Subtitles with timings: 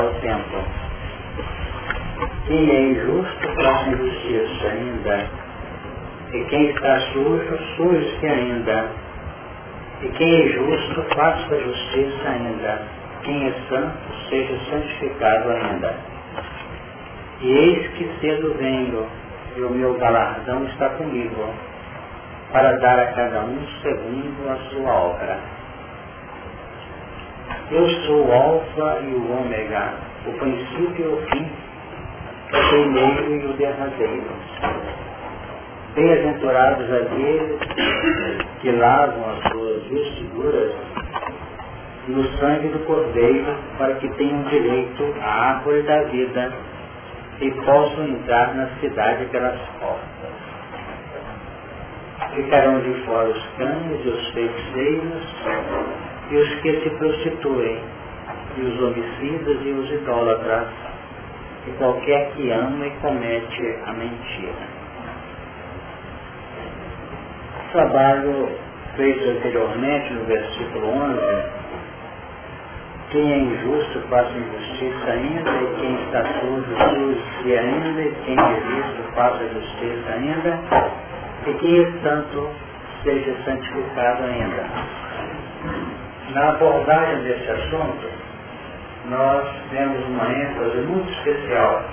[0.00, 0.64] o tempo.
[2.46, 5.26] Quem é injusto, faça injustiça ainda.
[6.32, 8.86] E quem está sujo, suje-se ainda.
[10.02, 12.82] E quem é justo, faça justiça ainda.
[13.22, 15.94] Quem é santo, seja santificado ainda.
[17.40, 19.06] E eis que cedo venho,
[19.56, 21.54] e o meu galardão está comigo,
[22.52, 25.61] para dar a cada um segundo a sua obra.
[27.72, 29.94] Eu sou o Alfa e o Ômega,
[30.26, 31.50] o princípio e o fim,
[32.52, 34.30] o primeiro e o derradeiro.
[35.94, 37.58] Bem-aventurados aqueles
[38.60, 40.74] que lavam as suas vestiduras
[42.08, 46.52] no sangue do Cordeiro, para que tenham direito à árvore da vida
[47.40, 50.30] e possam entrar na cidade pelas portas.
[52.34, 55.24] Ficarão de fora os cães e os feiticeiros
[56.32, 57.78] e os que se prostituem,
[58.56, 60.68] e os homicidas e os idólatras,
[61.66, 64.82] e qualquer que ama e comete a mentira.
[67.58, 68.48] O trabalho
[68.96, 71.62] feito anteriormente no versículo 11
[73.10, 78.54] quem é injusto faça injustiça ainda, e quem está sujo, suje ainda, e quem é
[78.54, 80.58] justo faça justiça ainda,
[81.46, 82.48] e quem é santo
[83.04, 84.62] seja santificado ainda.
[86.34, 88.08] Na abordagem desse assunto,
[89.10, 91.84] nós temos uma ênfase muito especial,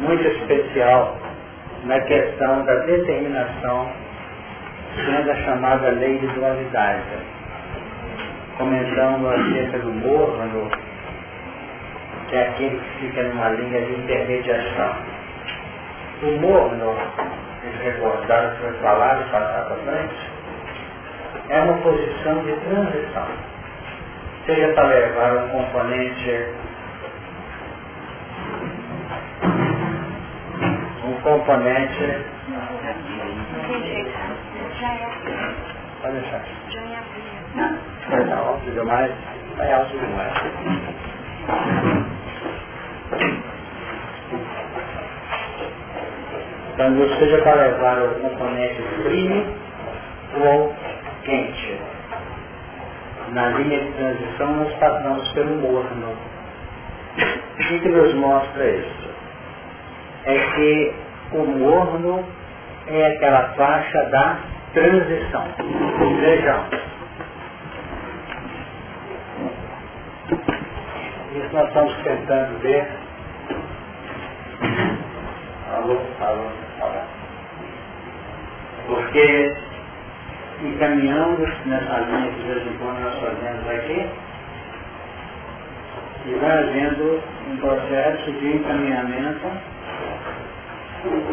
[0.00, 1.16] muito especial
[1.84, 3.90] na questão da determinação
[4.96, 7.02] sendo a chamada lei de dualidade.
[8.58, 10.70] Comentando acerca do morno,
[12.28, 14.96] que é aquele que fica numa linha de intermediação.
[16.22, 16.96] O morno,
[17.60, 20.29] se recordar que foi falado passar para frente,
[21.50, 23.28] é uma posição de transição.
[24.46, 26.30] Seja para levar um componente
[31.04, 32.24] um componente
[36.02, 36.42] Pode deixar.
[38.02, 39.12] Está alto demais.
[39.52, 40.34] Está alto demais.
[46.74, 49.44] Então, seja para levar o componente frio
[50.44, 50.74] ou
[53.32, 56.16] Na linha de transição, nós passamos pelo morno.
[57.16, 59.10] O que nos mostra isso?
[60.24, 60.94] É que
[61.32, 62.24] o morno
[62.88, 64.38] é aquela faixa da
[64.74, 65.44] transição.
[66.20, 66.64] Vejam.
[71.36, 72.88] Isso nós estamos tentando ver.
[75.72, 77.02] Alô, alô, alô.
[78.88, 79.69] Porque
[80.62, 84.10] encaminhamos nessa linha que de vez em quando nós fazemos aqui,
[86.26, 89.46] e vai havendo um processo de encaminhamento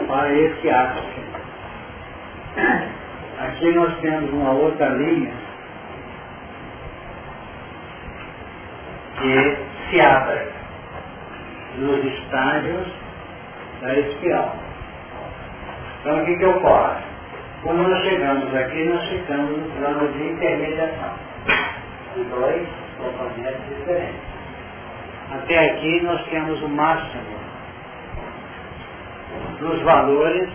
[0.08, 1.22] para esse ápice.
[3.40, 5.34] Aqui nós temos uma outra linha
[9.20, 9.58] que
[9.90, 10.48] se abre
[11.78, 12.88] nos estágios
[13.82, 14.56] da espiral.
[16.02, 17.07] Então o que, que ocorre?
[17.64, 21.14] Quando nós chegamos aqui, nós ficamos no plano de intermediação.
[22.16, 24.22] De dois componentes diferentes.
[25.32, 27.24] Até aqui nós temos o máximo
[29.60, 30.50] dos valores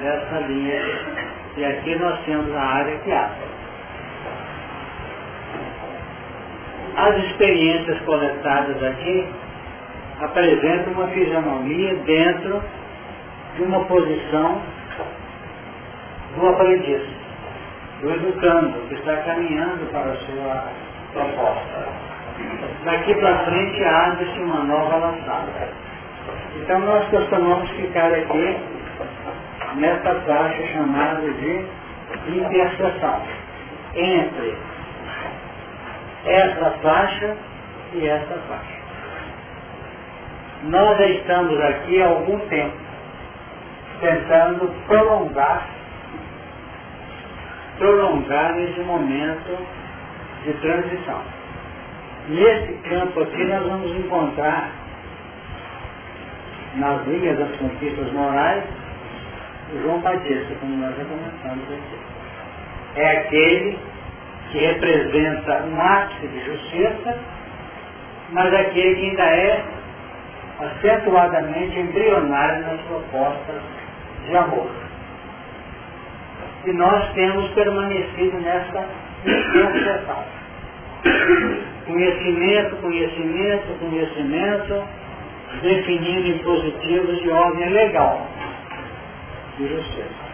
[0.00, 0.82] dessa linha.
[1.56, 3.54] E aqui nós temos a área que abre.
[6.96, 9.28] As experiências coletadas aqui
[10.20, 12.62] apresentam uma fisionomia dentro
[13.56, 14.62] de uma posição
[16.36, 17.02] do aprendiz,
[18.00, 20.64] do educando, que está caminhando para a sua
[21.12, 22.04] proposta.
[22.84, 25.68] Daqui para frente abre-se uma nova lançada.
[26.56, 28.58] Então nós costumamos ficar aqui
[29.76, 31.66] nessa faixa chamada de
[32.28, 33.22] interseção
[33.94, 34.56] entre
[36.26, 37.36] essa faixa
[37.92, 38.84] e essa faixa.
[40.64, 42.76] Nós estamos aqui há algum tempo
[44.00, 45.73] tentando prolongar
[47.78, 49.66] prolongar esse momento
[50.44, 51.22] de transição.
[52.28, 54.70] Nesse campo aqui nós vamos encontrar
[56.76, 58.64] nas linhas das conquistas morais
[59.82, 61.98] João Batista, como nós já comentamos aqui.
[62.96, 63.78] É aquele
[64.52, 67.18] que representa um ápice de justiça,
[68.30, 69.64] mas aquele que ainda é
[70.60, 73.60] acentuadamente embrionário nas propostas
[74.26, 74.70] de amor.
[76.66, 78.84] E nós temos permanecido nessa
[79.26, 80.24] interseção.
[81.86, 84.84] Conhecimento, conhecimento, conhecimento,
[85.62, 88.26] definindo impositivos de ordem legal
[89.58, 90.24] de justiça.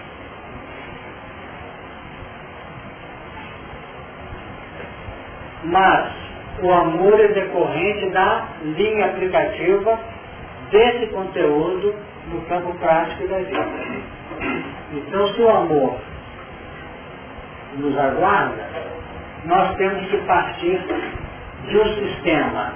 [5.65, 6.13] Mas
[6.63, 9.99] o amor é decorrente da linha aplicativa
[10.71, 11.95] desse conteúdo
[12.29, 13.67] no campo prático da vida.
[14.93, 15.99] Então, se o amor
[17.77, 18.67] nos aguarda,
[19.45, 20.81] nós temos que partir
[21.69, 22.73] de um sistema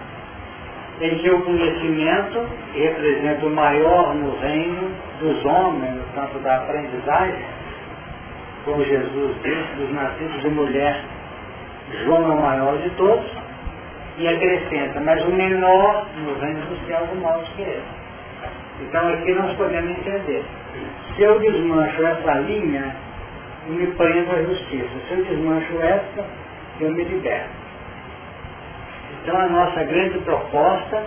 [1.00, 7.44] em que o conhecimento representa o maior no reino dos homens, no campo da aprendizagem,
[8.64, 11.00] como Jesus disse, dos nascidos de mulher,
[12.04, 13.30] João é o maior de todos,
[14.16, 17.82] e acrescenta, mas o menor no reino dos céus é o maior que ele.
[18.82, 20.44] Então aqui nós podemos entender.
[21.14, 22.94] Se eu desmancho essa linha,
[23.68, 24.90] eu me prendo à justiça.
[25.08, 26.24] Se eu desmancho essa,
[26.80, 27.50] eu me liberto.
[29.22, 31.02] Então a nossa grande proposta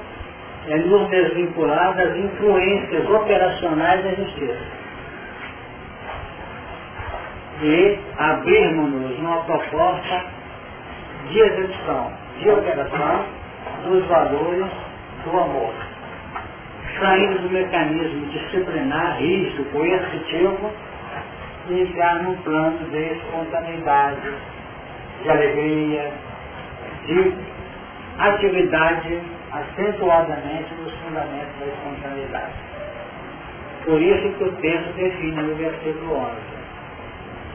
[0.68, 4.65] é nos desvincular das influências operacionais da justiça.
[7.62, 10.25] E abrirmos-nos numa proposta
[11.30, 13.25] de execução, de operação
[13.83, 14.65] dos valores
[15.24, 15.74] do amor.
[17.00, 20.71] Saindo do mecanismo disciplinar, rígido, coercitivo,
[21.69, 24.33] e entrar num plano de espontaneidade,
[25.21, 26.11] de alegria,
[27.05, 27.33] de
[28.17, 29.21] atividade
[29.51, 32.53] acentuadamente nos fundamentos da espontaneidade.
[33.85, 36.31] Por isso que o texto define no versículo 11.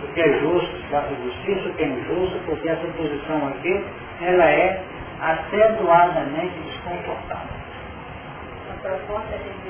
[0.03, 3.85] O que é justo, faça justiça, o que é injusto, porque essa posição aqui,
[4.21, 4.83] ela é
[5.21, 7.63] acentuadamente desconfortável.
[8.71, 9.63] A proposta é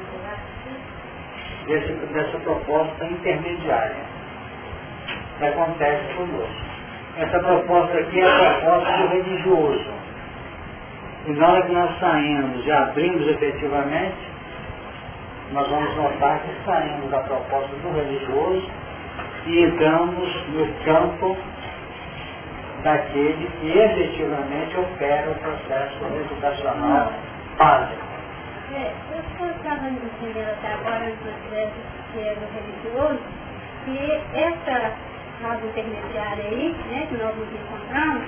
[1.66, 4.11] Desse, dessa proposta intermediária
[5.38, 6.72] que acontece conosco.
[7.18, 10.02] Essa proposta aqui é a proposta do religioso
[11.24, 14.16] e na hora que nós saímos e abrimos efetivamente,
[15.52, 18.68] nós vamos notar que saímos da proposta do religioso
[19.46, 21.36] e entramos no campo
[22.82, 27.12] daquele que efetivamente opera o processo educacional
[27.56, 28.02] básico.
[28.74, 31.18] É, eu estava entendendo até agora, antes
[32.16, 33.20] é do religioso,
[33.84, 34.92] que essa
[35.42, 38.22] fase intermediária aí, né, que nós nos encontramos,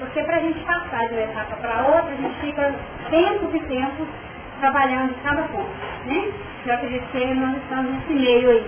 [0.00, 2.74] porque para a gente passar de uma etapa para outra, a gente fica
[3.10, 4.08] tempos e tempos
[4.60, 5.70] trabalhando cada ponto.
[6.06, 6.32] Né?
[6.66, 8.66] Eu acredito que nós estamos nesse meio aí.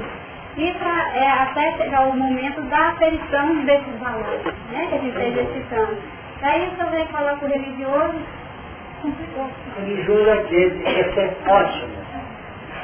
[0.58, 4.86] E pra, é, até chegar o momento da aferição desses valores, né?
[4.88, 5.96] que a gente está exercitando.
[6.40, 8.14] Daí você vai falar com o religioso,
[9.02, 9.50] complicou.
[9.78, 12.06] Religioso é aquele que é ótimo.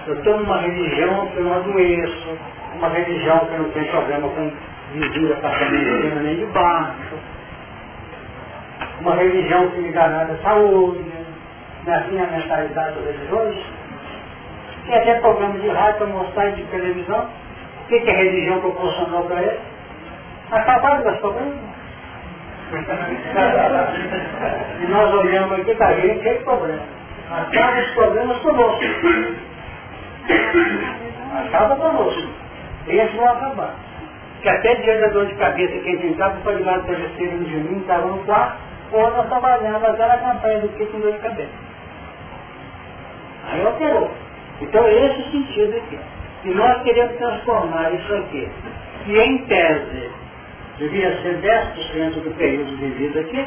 [0.06, 2.38] Eu estou numa religião que eu não adoeço,
[2.74, 4.50] uma religião que não tem problema com
[4.92, 7.18] vizinho em cima nem de baixo,
[9.00, 11.04] uma religião que me garanta saúde,
[11.86, 13.56] na é minha assim mentalidade religiosa.
[14.86, 17.28] Tem até programa de rádio para mostrar de televisão.
[17.84, 19.60] O que, que a religião proporcionou para ele?
[20.50, 21.58] Acabar com as problemas.
[24.80, 26.82] e nós olhamos aqui para ele, que problema.
[27.30, 28.84] Acaba os problemas conosco.
[31.46, 32.28] Acaba conosco.
[32.86, 33.74] Eles vão acabar.
[34.42, 37.78] Que até dia da dor de cabeça, quem tentava para ligar o travesseiro de mim,
[37.80, 38.58] estava no quarto,
[38.92, 41.52] ou nós trabalhamos aquela campanha do que com dor de cabeça.
[43.50, 44.10] Aí operou.
[44.60, 45.98] Então esse é o sentido aqui.
[46.44, 48.50] E nós queremos transformar isso aqui,
[49.04, 50.10] que em tese
[50.78, 53.46] devia ser 10% do período de vida aqui,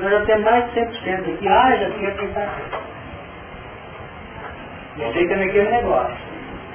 [0.00, 2.50] nós já temos mais de 100% aqui, ah, já tinha pensado.
[4.98, 6.16] E fica naquele negócio.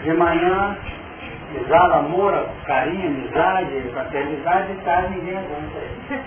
[0.03, 0.77] De manhã,
[1.55, 5.79] exala amor, carinho, amizade, fraternidade e tarde ninguém aguenta.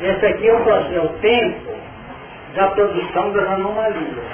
[0.00, 1.72] Esse aqui é o, é o tempo
[2.54, 4.24] da produção das anomalias.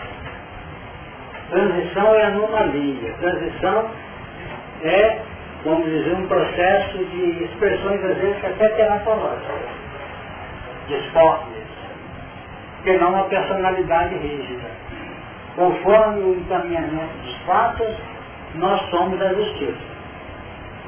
[1.50, 3.12] Transição é anomalia.
[3.21, 3.90] Transição
[4.83, 5.19] é,
[5.64, 9.61] vamos dizer, um processo de expressões, às vezes, até teratológicas,
[10.88, 11.64] disformes,
[12.83, 14.69] que não uma personalidade rígida.
[15.57, 17.97] Conforme o encaminhamento dos fatos,
[18.54, 19.90] nós somos a justiça.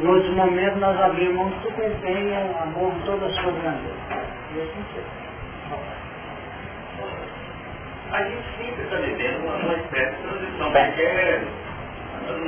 [0.00, 3.95] Em outros momentos nós abrimos tudo que tem amor toda a sua grandeza.
[4.54, 4.85] E assim
[8.12, 11.40] A gente sempre está vivendo uma, espécie de transição, porque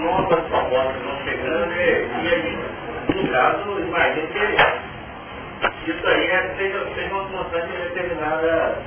[0.00, 6.54] novas propostas vão chegando e, e a gente, no caso, imagina que isso aí é,
[6.56, 8.78] seja, seja uma constante de determinada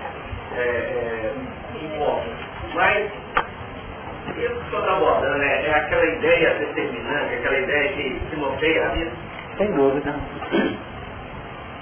[0.55, 1.33] é, é,
[2.73, 3.11] Mas
[4.37, 8.89] isso que está abordando é, é aquela ideia determinante, aquela ideia que, que norteia a
[8.89, 9.11] vida?
[9.57, 10.15] Sem dúvida.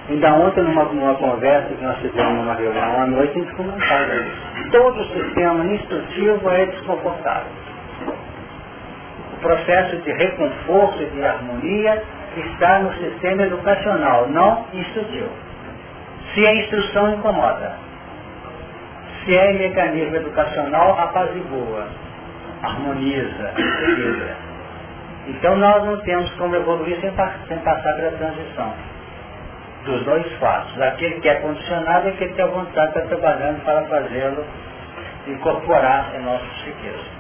[0.08, 4.06] Ainda ontem, numa, numa conversa que nós fizemos numa reunião à noite, a gente comentava.
[4.72, 7.52] Todo o sistema instrutivo é desconfortável.
[9.34, 12.04] O processo de reconforto e de harmonia
[12.38, 15.30] está no sistema educacional, não instrutivo.
[16.34, 17.85] Se a instrução incomoda,
[19.26, 21.88] se é mecanismo educacional, apazigua,
[22.62, 24.38] harmoniza, equilibra.
[25.28, 27.12] Então nós não temos como evoluir sem,
[27.48, 28.74] sem passar pela transição
[29.86, 30.80] dos dois fatos.
[30.82, 34.46] Aquele que é condicionado e aquele que é vontade está trabalhando para fazê-lo
[35.28, 37.16] incorporar em nosso psiquismo.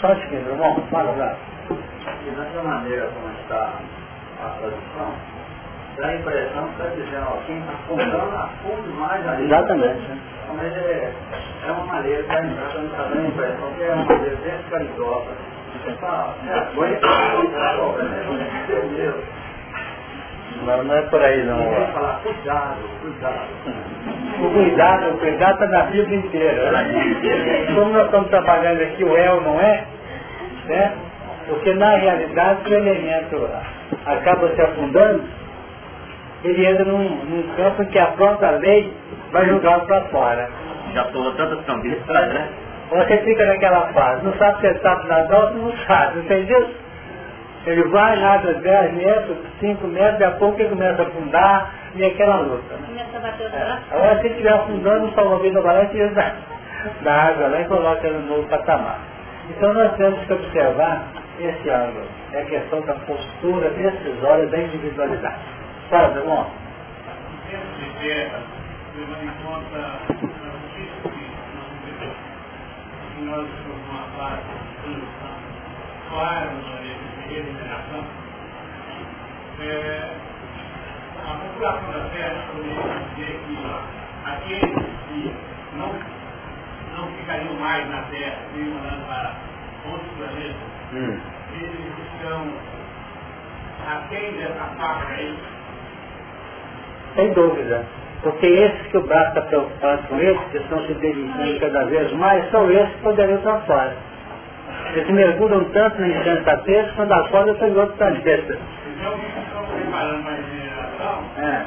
[0.00, 1.36] Só de que, irmão, fala lá.
[2.26, 3.72] E dessa maneira como está
[4.40, 5.14] a tradução,
[5.98, 9.44] dá a impressão que está dizendo, ó, quem está fundando a fundo mais ainda.
[9.44, 10.02] Exatamente.
[10.56, 11.12] Mas é,
[11.66, 15.26] é uma maneira, está dando a impressão que é uma maneira bem caridosa.
[15.84, 17.06] Você fala, é, aguenta.
[20.64, 21.86] Não, não é por aí não.
[21.92, 23.48] falar, cuidado, cuidado.
[24.40, 26.72] O cuidado, o cuidado está na Bíblia inteira.
[27.74, 29.84] Como nós estamos trabalhando aqui, o El não é,
[30.66, 30.92] né?
[31.48, 33.48] Porque na realidade o elemento
[34.04, 35.24] acaba se afundando,
[36.44, 38.92] ele entra num, num campo em que a própria lei
[39.32, 40.48] vai jogá-lo para fora.
[40.94, 42.48] Já tomou tantas cambias, né?
[42.90, 46.70] Você fica naquela fase, não sabe se ele sabe nadar ou não sabe, entendeu?
[47.66, 52.04] Ele vai, nada 10 metros, 5 metros, daqui a pouco ele começa a afundar e
[52.04, 52.74] aquela luta.
[52.74, 52.86] Né?
[52.86, 53.82] Começa a bater o braço.
[53.90, 53.94] É.
[53.94, 56.32] Agora se ele estiver afundando, o salva-vida vai lá e tira da,
[57.02, 59.00] da água lá e coloca ele no novo patamar.
[59.50, 61.02] Então nós temos que observar
[61.40, 62.06] esse ângulo.
[62.32, 65.57] É a questão da postura decisória da individualidade.
[65.88, 66.10] Fala,
[67.48, 68.42] termos de guerra,
[68.94, 71.00] levando em conta a notícia
[73.16, 75.32] que nós estamos numa fase de transição
[76.10, 76.50] clara
[77.26, 78.04] regeneração,
[79.60, 80.16] é,
[81.26, 82.82] a população da Terra poderia
[83.16, 83.58] dizer que
[84.26, 85.34] aqueles que
[85.72, 85.94] não,
[86.98, 89.36] não ficariam mais na Terra, iriam mandando para
[89.90, 90.56] outros planetas,
[90.92, 91.18] hum.
[91.54, 92.52] eles estão
[93.90, 95.57] aquém dessa faixa aí.
[97.18, 97.84] Sem dúvida.
[98.22, 102.12] Porque esses que o braço está preocupado com eles, que estão se dedicando cada vez
[102.12, 103.92] mais, são esses que poderiam estar fora.
[104.94, 108.58] Eles mergulham tanto na insensatez quando acorda estão em outro planeta.
[108.96, 111.64] Então, estamos preparando mais geração, é.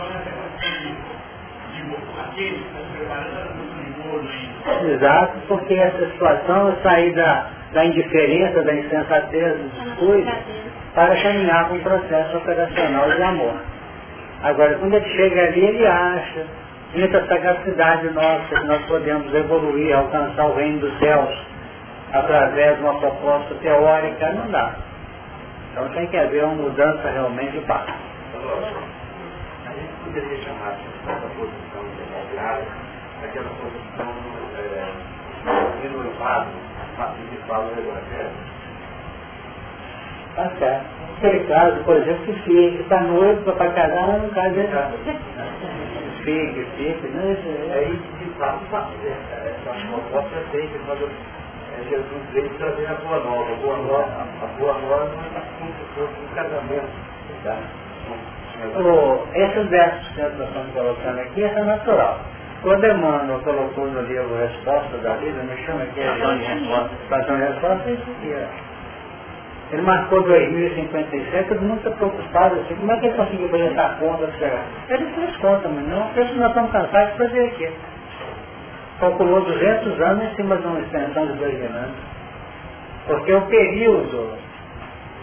[4.93, 10.31] Exato, porque essa situação é sair da, da indiferença, da insensatez dos descuido,
[10.96, 13.70] para caminhar com um processo operacional de amor.
[14.43, 16.45] Agora, quando ele chega ali, ele acha,
[16.95, 21.29] muita sagacidade nossa, que nós podemos evoluir, alcançar o reino dos céus
[22.12, 24.74] através de uma proposta teórica, não dá.
[25.71, 27.60] Então tem que haver uma mudança realmente de
[29.71, 30.75] gente poderia chamar
[31.29, 32.91] posição democrática
[33.24, 34.05] aquela posição
[38.13, 38.50] é.
[40.35, 40.85] Tá certo.
[41.17, 44.67] Aquele caso, por exemplo, que fica, está noivo para casar, um caso de
[46.23, 47.35] Fique, fique, né?
[47.73, 51.09] É isso que de fato essa proposta é feita quando
[51.89, 53.51] Jesus veio trazer a boa nova.
[53.51, 56.89] A boa nova, a boa nova é como se fosse um casamento.
[57.43, 57.57] Tá?
[58.79, 62.19] O, esses versos que nós estamos colocando aqui, é natural.
[62.61, 67.93] Quando Emmanuel colocou no livro Resposta da Vida, me chama aqui a resposta, Resposta, é
[67.93, 68.70] isso aqui, ó.
[69.71, 74.29] Ele marcou 2057, todo mundo preocupado assim, como é que ele conseguiu fazer essa conta?
[74.89, 77.69] Ele fez conta, mas não, porque nós estamos cansados de fazer aqui
[79.01, 81.95] calculou 200 anos em cima de uma extensão de dois mil anos.
[83.07, 84.37] Porque o período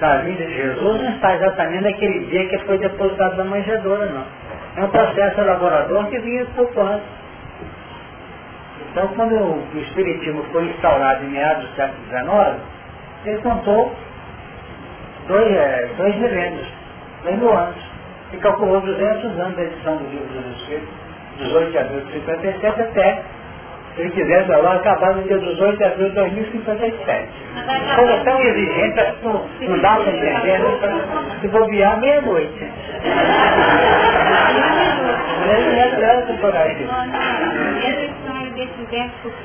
[0.00, 4.24] da vida de Jesus não está exatamente naquele dia que foi depositado na manjedoura, não.
[4.76, 7.06] É um processo elaborador que vinha pouco antes.
[8.90, 12.60] Então, quando o Espiritismo foi instaurado em meados do século XIX,
[13.26, 13.94] ele contou
[15.28, 16.66] dois, é, dois milênios,
[17.23, 17.76] dois mil anos,
[18.32, 20.88] e calculou 200 anos da edição do Livro dos Espíritos,
[21.38, 23.23] 18 de abril de 57 até
[23.94, 27.28] se ele quisesse lá acabar no dia 18 de abril de 2057.
[27.97, 31.38] Coisa tão exigente, não, não dá para entender, né?
[31.40, 32.73] se bobear meia-noite.
[35.50, 36.87] Ele é trânsito por aí.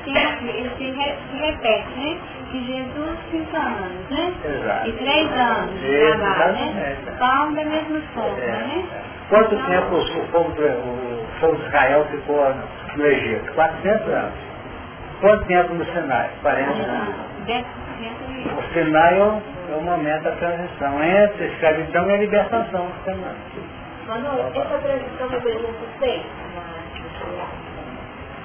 [0.04, 2.18] 5, ele se repete, né?
[2.54, 4.32] Que Jesus cinco anos, né?
[4.44, 4.88] Exato.
[4.88, 6.96] E três anos de trabalho, né?
[7.18, 8.46] São da mesma forma, é.
[8.46, 8.84] né?
[9.28, 12.54] Quanto tempo o povo, o povo de Israel ficou
[12.94, 13.52] no Egito?
[13.54, 14.32] 400 anos.
[15.20, 16.30] Quanto tempo no Sinai?
[16.42, 17.14] 40 anos.
[18.56, 19.42] O Sinai é o,
[19.72, 23.34] é o momento da transição entre a escravidão e a libertação do Sinai.
[24.06, 26.28] Quando essa transição deveria ser feita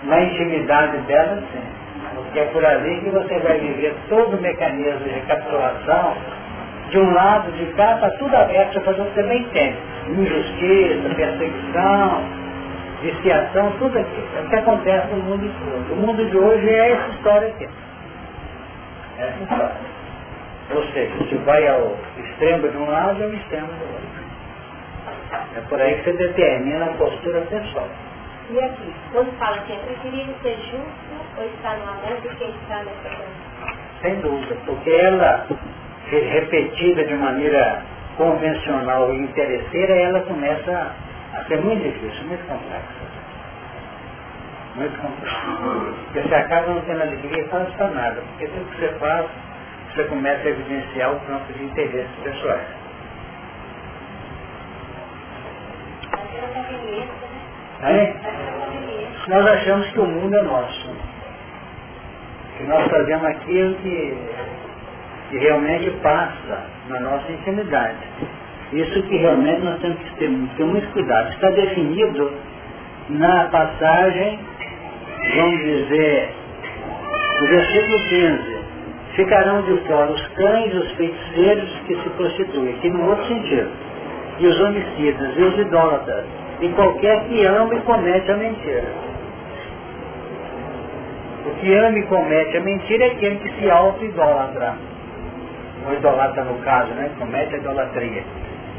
[0.01, 1.88] na intimidade dela, sim.
[2.23, 6.15] Porque é por ali que você vai viver todo o mecanismo de recapitulação,
[6.89, 9.75] de um lado, de cá, está tudo aberto para fazer o que você bem tem.
[10.09, 12.23] Injustiça, perseguição,
[13.01, 14.27] viciação, tudo aquilo.
[14.37, 15.93] É o que acontece no mundo todo.
[15.93, 17.69] O mundo de hoje é essa história aqui.
[19.19, 19.89] É essa história.
[20.75, 24.19] Ou seja, se vai ao extremo de um lado, é o extremo do outro.
[25.57, 27.87] É por aí que você determina a postura pessoal.
[28.51, 32.45] E aqui, quando fala que é preferível ser justo ou estar no amor do que
[32.45, 33.77] estar nessa coisa?
[34.01, 35.45] Sem dúvida, porque ela,
[36.09, 37.83] repetida de maneira
[38.17, 40.95] convencional e interesseira, ela começa
[41.35, 43.09] a ser muito difícil, muito complexa.
[44.75, 45.95] Muito complexa.
[46.05, 49.27] Porque você acaba não tendo alegria para nada, porque tudo que você faz,
[49.93, 52.79] você começa a evidenciar o campo de interesses pessoais.
[57.83, 58.13] É?
[59.27, 60.89] Nós achamos que o mundo é nosso.
[62.57, 64.17] Que nós fazemos aquilo que,
[65.29, 67.97] que realmente passa na nossa intimidade.
[68.73, 71.29] Isso que realmente nós temos que ter, ter muito cuidado.
[71.29, 72.31] Está definido
[73.09, 74.39] na passagem,
[75.35, 76.29] vamos dizer,
[77.39, 78.59] no versículo 15.
[79.15, 83.71] Ficarão de fora os cães os feiticeiros que se prostituem, aqui no outro sentido.
[84.39, 86.25] E os homicidas, e os idólatras,
[86.61, 89.09] e qualquer que ama e comete a mentira.
[91.45, 94.75] O que ama e comete a mentira é aquele que se auto-idolatra.
[95.87, 97.09] O idolatra no caso, né?
[97.17, 98.23] Comete a idolatria.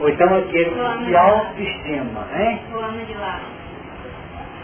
[0.00, 2.60] Ou então aquele que se autoestima, né?
[2.72, 3.40] O ama de lá.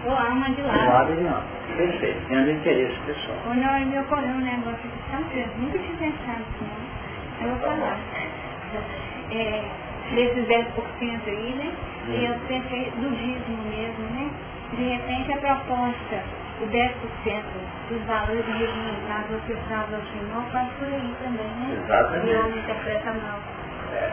[0.04, 0.74] O ama de lá.
[0.74, 1.42] O ama de lá.
[1.76, 3.36] Perfeito, tendo interesse pessoal.
[3.44, 7.58] Quando eu me ocorreu um negócio de São Pedro, nunca tinha pensado assim, eu vou
[7.58, 7.98] falar.
[9.30, 9.62] É,
[10.14, 11.72] desses 10% aí, né?
[12.08, 14.30] E eu pensei do dízimo mesmo, né?
[14.76, 16.22] De repente a proposta,
[16.60, 17.42] o 10%
[17.88, 21.82] dos valores remunerados ao Senhor faz por aí também, né?
[21.84, 22.26] Exatamente.
[22.28, 23.40] E homem interpreta mal.
[23.92, 24.12] É.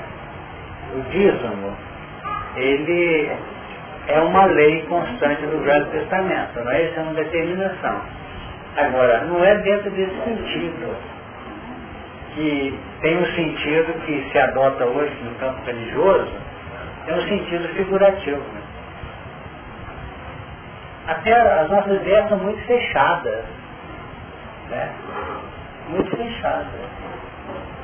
[0.95, 1.77] O dízimo,
[2.55, 3.31] ele
[4.07, 6.83] é uma lei constante do Velho Testamento, não é?
[6.83, 8.01] Isso é uma determinação.
[8.75, 10.95] Agora, não é dentro desse sentido
[12.33, 16.31] que tem um sentido que se adota hoje no campo religioso,
[17.07, 18.43] é um sentido figurativo.
[21.07, 23.43] Até as nossas ideias são muito fechadas.
[24.69, 24.89] Né?
[25.89, 26.67] Muito fechadas.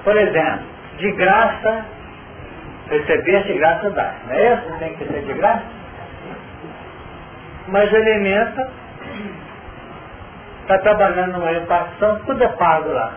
[0.03, 0.65] Por exemplo,
[0.97, 1.85] de graça,
[2.89, 4.13] receber de graça dá.
[4.27, 4.79] Não é isso?
[4.79, 5.63] Tem que ser de graça?
[7.67, 8.71] Mas alimenta,
[10.61, 13.13] está trabalhando numa repartição, tudo é pago lá.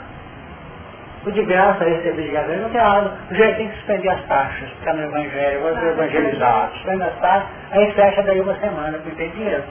[1.24, 3.12] O de graça receber de graça, não tem nada.
[3.30, 7.18] O jeito tem que suspender as taxas, ficar no evangelho, vou ser evangelizado, suspende as
[7.20, 9.62] taxas, aí fecha daí uma semana, porque tem dinheiro.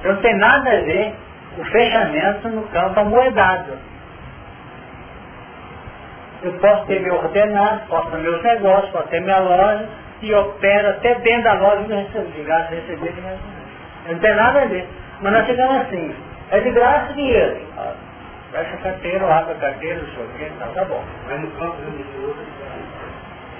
[0.00, 1.14] Então não tem nada a ver
[1.58, 3.72] o fechamento no campo amoedado.
[6.42, 9.86] Eu posso ter meu ordenado, posso ter meus negócios, posso ter minha loja,
[10.22, 13.38] e opero até dentro da loja eu recebo de graça, receber de graça.
[14.08, 14.86] Não tem nada a ver.
[15.20, 16.14] Mas nós chegamos assim,
[16.50, 17.60] é de graça dinheiro.
[18.54, 21.04] Fecha a carteira, abre a carteira, não sei o que, tá, tá bom.
[21.26, 22.36] Mas no campo religioso,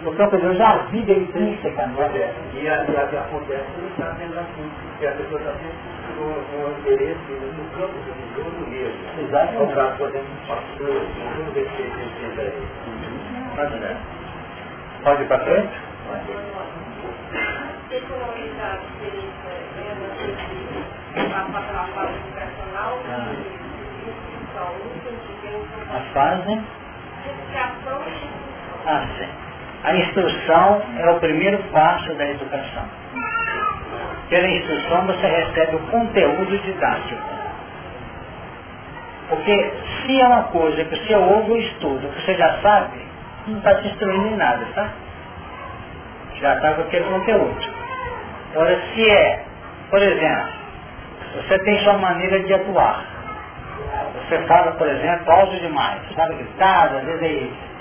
[0.05, 2.33] No campo de Deus, a vida é intrínseca, não é?
[2.55, 5.79] e a, e a que acontece não está sendo assim, porque a pessoa está sempre
[6.17, 9.27] com, com interesse no campo religioso mesmo.
[9.27, 9.75] Exatamente.
[9.75, 12.69] Para poder pastor, vamos ver se ele entende aí.
[13.57, 13.97] Pode ver.
[15.03, 15.75] Pode ir para frente?
[17.91, 18.81] Economizar
[21.77, 23.64] a fase educacional
[24.57, 26.61] A fase?
[28.87, 29.29] Ah, sim.
[29.85, 32.85] A instrução é o primeiro passo da educação.
[34.29, 37.23] Pela instrução você recebe o conteúdo didático.
[39.29, 39.73] Porque
[40.07, 43.07] se é uma coisa que você ouve ou estuda, que você já sabe,
[43.47, 44.91] não está te instruindo em nada, tá?
[46.41, 47.75] Já está com aquele conteúdo.
[48.53, 49.45] Agora, se é,
[49.91, 50.49] por exemplo,
[51.35, 53.14] você tem sua maneira de atuar.
[54.29, 57.23] Você fala, por exemplo, alto demais, fala gritado, às vezes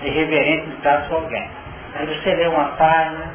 [0.02, 1.50] é irreverente gritar com alguém.
[1.96, 3.32] Aí você lê uma página,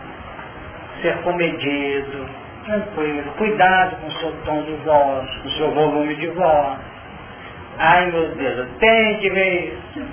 [1.01, 2.29] ser comedido,
[2.67, 6.79] tranquilo, cuidado com o seu tom de voz, com o seu volume de voz.
[7.79, 10.07] Ai meu Deus, eu tenho que ver isso.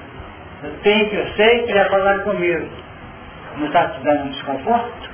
[0.63, 2.69] Eu tenho que, eu sei que ele vai falar comigo.
[3.57, 5.09] Não está te dando um desconforto?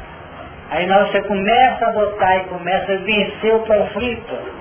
[0.70, 4.61] Aí hora você começa a adotar e começa a vencer o conflito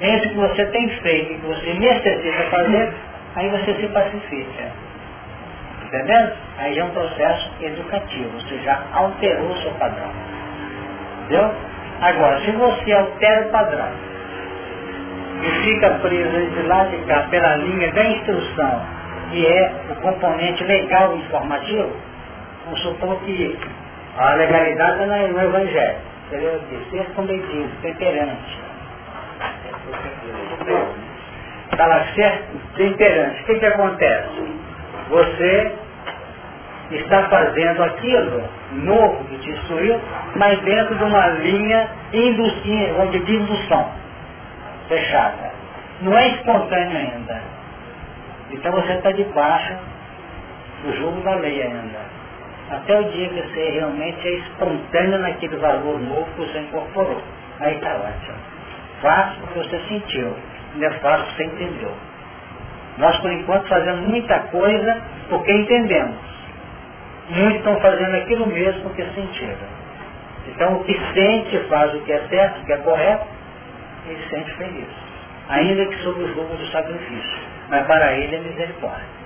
[0.00, 2.92] entre o que você tem feito e o que você necessita fazer,
[3.36, 4.88] aí você se pacifica.
[5.86, 6.32] Entendendo?
[6.58, 10.10] Aí é um processo educativo, você já alterou o seu padrão.
[11.24, 11.50] Entendeu?
[12.00, 13.88] Agora, se você altera o padrão
[15.42, 18.82] e fica preso de lá de cá pela linha da instrução,
[19.30, 21.90] que é o componente legal e informativo,
[22.64, 23.58] vamos supor que
[24.16, 25.98] a legalidade não é no Evangelho.
[26.30, 26.78] Quê?
[26.90, 28.67] Ser comedido, temperante.
[31.78, 32.58] Lá certo?
[32.76, 33.42] Temperante.
[33.42, 34.28] O que, que acontece?
[35.10, 35.72] Você
[36.90, 40.00] está fazendo aquilo novo que te instruiu,
[40.36, 43.92] mas dentro de uma linha de indução
[44.88, 45.52] fechada.
[46.00, 47.42] Não é espontâneo ainda.
[48.50, 49.74] Então você está debaixo
[50.82, 51.98] do jogo da lei ainda.
[52.70, 57.20] Até o dia que você realmente é espontâneo naquele valor novo que você incorporou.
[57.60, 58.47] Aí está ótimo.
[59.00, 60.34] Faça porque você sentiu.
[60.74, 61.92] Não é fácil porque você entendeu.
[62.98, 66.16] Nós, por enquanto, fazemos muita coisa porque entendemos.
[67.30, 69.78] Muitos estão fazendo aquilo mesmo porque sentiram.
[70.48, 73.26] Então, o que sente faz o que é certo, o que é correto,
[74.06, 74.88] ele se sente feliz.
[75.48, 77.38] Ainda que sob o jogo do sacrifício.
[77.68, 79.18] Mas para ele é misericórdia.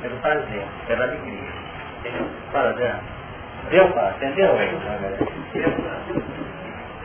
[0.00, 1.48] Pelo prazer, pela alegria.
[2.52, 2.94] Fala, Zé.
[3.70, 4.14] Deu, pai?
[4.16, 4.56] Entendeu?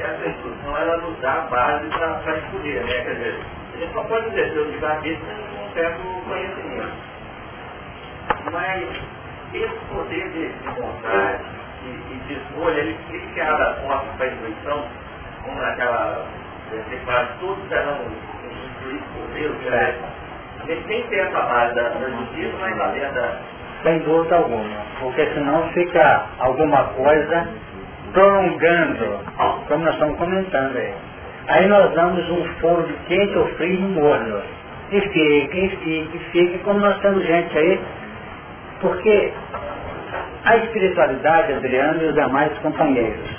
[0.05, 2.93] Essa instrução, ela nos dá a base para escolher, né?
[2.93, 3.39] Quer dizer,
[3.73, 6.93] a gente só pode descer o cabeça com um certo conhecimento.
[8.51, 8.83] Mas
[9.51, 11.43] esse poder de, de vontade
[11.83, 14.83] e, e, de escolha, ele, ele as portas para a intuição,
[15.43, 16.25] como naquela,
[17.05, 17.97] faz todos serão
[18.67, 19.95] instruídos por Deus, né?
[20.61, 23.39] A gente tem que ter essa base da, da justiça, mas além da...
[23.81, 27.47] Sem dúvida alguma, porque senão fica alguma coisa
[28.15, 29.19] prolongando,
[29.67, 30.93] como nós estamos comentando aí.
[31.47, 34.41] Aí nós damos um foro de quente ou frio no morno.
[34.91, 37.79] E fica, e fica, e fica, como nós temos gente aí
[38.81, 39.33] porque
[40.45, 43.29] a espiritualidade, Adriano e os demais companheiros,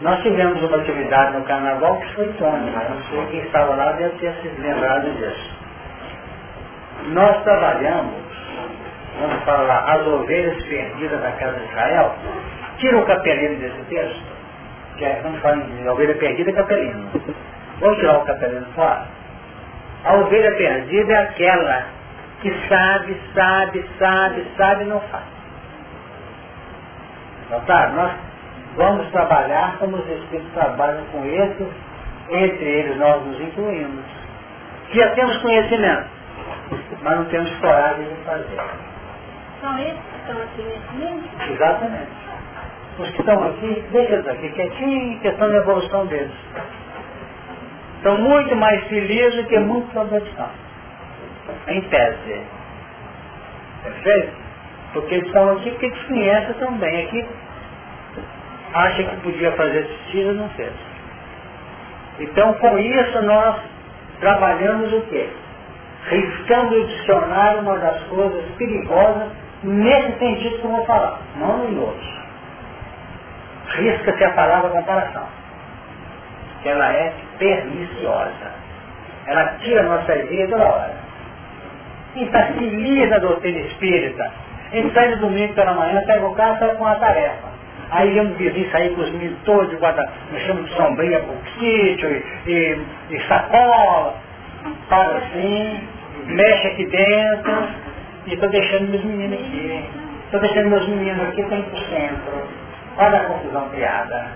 [0.00, 4.16] nós tivemos uma atividade no carnaval que foi tônica, não sei quem estava lá deve
[4.18, 5.58] ter se lembrado disso.
[7.12, 8.14] Nós trabalhamos,
[9.20, 12.14] vamos falar, as ovelhas perdidas da casa de Israel,
[12.80, 14.22] tira o capelino desse texto,
[14.96, 17.10] que é, vamos falar de ovelha perdida e capelino.
[17.78, 19.06] Vamos tirar o capelino fora.
[20.04, 21.84] A ovelha perdida é aquela
[22.40, 25.24] que sabe, sabe, sabe, sabe e não faz.
[27.50, 27.94] Notaram?
[27.94, 28.12] Nós
[28.76, 31.68] vamos trabalhar como os Espíritos trabalham com esses,
[32.30, 34.04] entre eles nós nos incluímos.
[34.92, 36.08] Já temos conhecimento,
[37.02, 38.60] mas não temos coragem de fazer.
[39.60, 41.52] São esses que estão aqui nesse?
[41.52, 42.29] Exatamente.
[42.98, 46.32] Os que estão aqui, deixa eles aqui quietinho, questão da evolução deles.
[47.96, 50.70] Estão muito mais felizes do que muitos adversários
[51.68, 52.42] em tese.
[53.82, 54.32] Perfeito?
[54.92, 57.06] Porque eles estão aqui porque eles conhecem também.
[57.06, 57.26] Aqui
[58.74, 60.72] acha que podia fazer justiça não fez.
[62.20, 63.56] Então com isso nós
[64.20, 65.28] trabalhamos o quê?
[66.08, 69.28] Riscando o dicionário uma das coisas perigosas
[69.62, 72.19] nesse sentido que eu vou falar, não em outros.
[73.70, 75.26] Risca-se a palavra comparação.
[76.62, 78.60] Que ela é perniciosa.
[79.26, 81.10] Ela tira a nossa ideia toda hora
[82.16, 84.30] infaciliza a doutrina espírita.
[84.72, 87.50] A gente sai no domingo pela manhã, pega o carro sai com uma tarefa.
[87.90, 92.08] Aí eu um vizinho sair com os meninos todos guarda, me de sombrinha pro sítio
[92.08, 92.80] e, e,
[93.10, 94.14] e sacola,
[94.88, 95.80] para assim,
[96.26, 97.68] mexe aqui dentro,
[98.26, 99.84] e estou deixando meus meninos aqui.
[100.26, 102.59] Estou deixando meus meninos aqui ir pro centro.
[102.96, 104.26] Olha a confusão criada.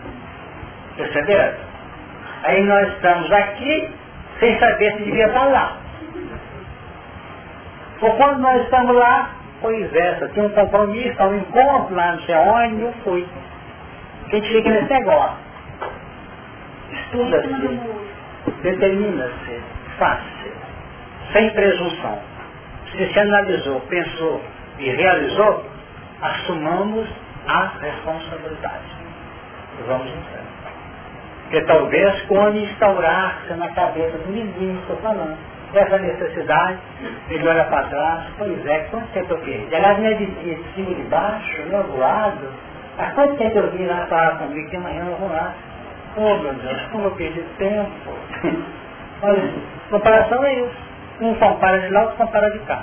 [0.96, 1.54] Perceberam?
[2.44, 3.90] Aí nós estamos aqui
[4.38, 5.76] sem saber se devia estar lá.
[8.00, 12.34] Ou quando nós estamos lá, pois só tinha um compromisso, um encontro lá não sei
[12.34, 13.26] onde, eu fui.
[14.30, 15.36] Gente fica nesse negócio.
[16.92, 17.80] Estuda-se,
[18.62, 19.62] determina-se,
[19.98, 20.52] faz-se,
[21.32, 22.18] sem presunção.
[22.92, 24.40] Se se analisou, pensou
[24.78, 25.64] e realizou,
[26.20, 27.08] assumamos
[27.46, 28.84] a responsabilidade.
[29.86, 30.54] Vamos frente.
[31.42, 35.36] Porque talvez quando instaurar-se na cabeça do vizinho, estou falando,
[35.74, 36.78] essa necessidade,
[37.28, 39.74] ele olha para trás, pois é, quanto tempo eu perdi?
[39.74, 40.26] Aliás, não é de,
[40.74, 42.48] cima e de baixo, não é do lado.
[42.98, 45.52] Há quanto tempo eu vim lá falar comigo que amanhã eu vou lá?
[46.16, 48.10] Oh meu Deus, como eu perdi tempo.
[49.22, 49.52] Olha,
[49.90, 50.76] comparação é isso.
[51.20, 52.82] Um compara de lá, outro compara de cá.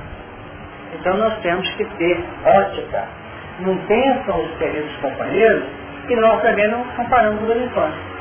[0.93, 3.20] Então nós temos que ter ótica.
[3.59, 5.63] Não pensam os queridos companheiros
[6.07, 8.11] que nós também não comparamos em quando.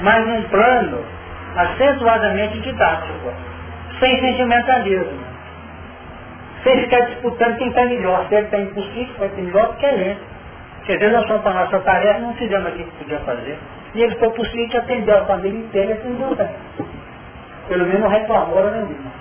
[0.00, 1.04] Mas num plano
[1.56, 3.32] acentuadamente didático
[4.00, 5.18] sem sentimentalismo.
[6.62, 8.26] Sem ficar disputando quem está melhor.
[8.28, 10.16] Se ele está impossível, vai ter melhor do que.
[10.78, 13.58] Porque às vezes nós somos para a nossa tarefa não fizemos aquilo que podia fazer.
[13.94, 16.48] E ele foi o sítio, atendeu a família inteira atendeu bem.
[17.68, 19.12] Pelo menos não reclamou nenhuma.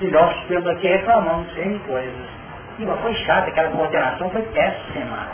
[0.00, 2.33] E nós temos aqui reclamando sem coisas.
[2.78, 5.28] E mas foi chato, aquela coordenação foi péssima.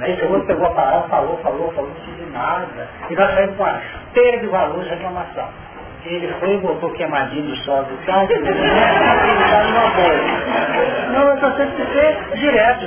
[0.00, 2.88] Aí o outro pegou a palavra, falou, falou, falou, não de nada.
[3.10, 5.48] E nós saímos com a esteira de valor de reclamação.
[6.04, 11.12] Ele foi e voltou queimadinho do sol do carro, e numa coisa.
[11.12, 12.86] Não, eu só sei ser direto.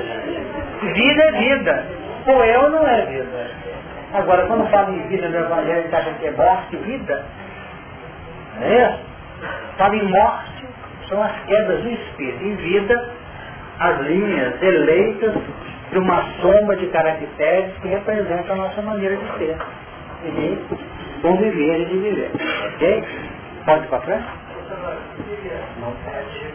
[0.93, 1.85] Vida é vida.
[2.25, 3.51] Ou eu não é vida.
[4.15, 7.23] Agora, quando fala em vida no Evangelho, que acha que é morte, vida,
[8.61, 8.93] é
[9.77, 10.65] Fala em morte,
[11.09, 12.43] são as quedas do espírito.
[12.43, 13.09] Em vida,
[13.83, 15.33] as linhas eleitas
[15.91, 19.57] de uma soma de caracteres que representam a nossa maneira de ser
[20.25, 20.57] e de
[21.21, 22.31] conviver e de viver.
[22.75, 23.03] Ok?
[23.65, 24.25] Pode ir para frente?
[25.79, 26.53] Não pode.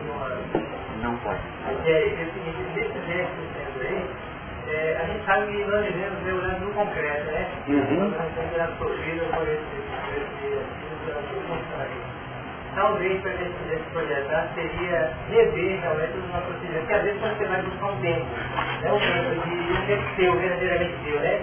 [1.03, 1.38] Não pode.
[1.87, 3.49] É, é o seguinte, nesse verso
[3.81, 4.05] aí,
[4.69, 7.47] é, a gente sabe que nós vivemos olhando no concreto, né?
[7.69, 8.11] Uhum.
[8.11, 11.38] Nós sendo absorvidos por esse, esse, esse,
[12.79, 16.79] talvez para esse, esse projetar seria rever realmente os nossos procedimentos.
[16.79, 18.27] Porque às vezes quando você vai buscar um tempo,
[18.83, 21.41] né, um tempo de tempo seu, verdadeiramente seu, né?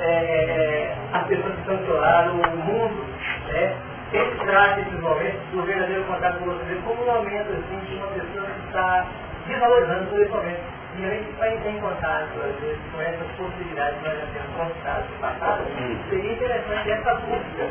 [0.00, 3.04] É, é, as pessoas que estão do seu lado, o mundo,
[3.48, 3.76] né?
[4.10, 8.06] Sempre traz esses momentos do verdadeiro contato com você como um momento assim, de uma
[8.08, 9.06] pessoa que está
[9.46, 10.60] desvalorizando todo esse momento.
[10.96, 14.26] E a gente vai entrar em contato, às vezes, com essas possibilidades que nós já
[14.26, 15.96] temos conquistado no passado, Hum.
[16.08, 17.68] seria interessante essa busca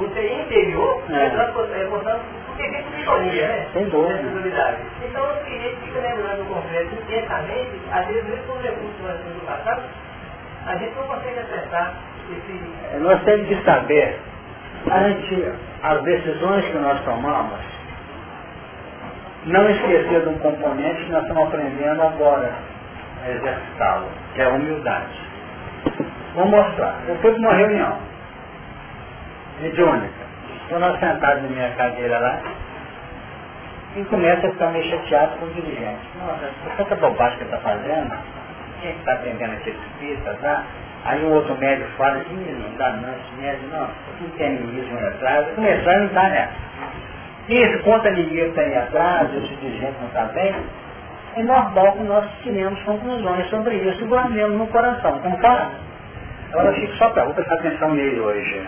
[0.00, 1.26] o TI interior, É.
[1.26, 1.30] é.
[1.30, 3.66] portanto, porque existe sintonia, né?
[3.72, 4.78] Sem dúvida.
[5.04, 9.02] Então, o cliente fica lembrando o concreto intensamente, às vezes, mesmo com os recursos que
[9.02, 9.82] nós temos do passado,
[10.66, 11.94] a gente não consegue acessar
[12.30, 12.98] esse...
[13.00, 14.18] Nós temos que saber,
[14.90, 17.60] ante as decisões que nós tomamos,
[19.44, 22.52] não esquecer de um componente que nós estamos aprendendo agora
[23.24, 25.20] a exercitá-lo, que é a humildade.
[26.34, 27.00] Vou mostrar.
[27.08, 28.15] Eu fui para uma reunião
[29.60, 30.26] mediúnica.
[30.62, 32.40] Estou nós sentados na minha cadeira lá
[33.96, 36.00] e começa a ficar meio chateado com o dirigente.
[36.18, 38.18] Nossa, por tanta bobagem que está fazendo,
[38.82, 40.64] quem está atendendo aquele espírita, tá?
[41.04, 43.88] Aí um outro médico fala assim, não dá não, esse médico não,
[44.20, 46.66] não tem mesmo aí atrás, começar a entrar nessa.
[47.48, 50.54] Isso, ninguém que está aí atrás, esse dirigente não está bem,
[51.36, 55.70] é normal que nós tiremos conclusões sobre isso e guardemos no coração, concorda?
[56.50, 58.66] Agora eu fico só para vou prestar atenção nele hoje.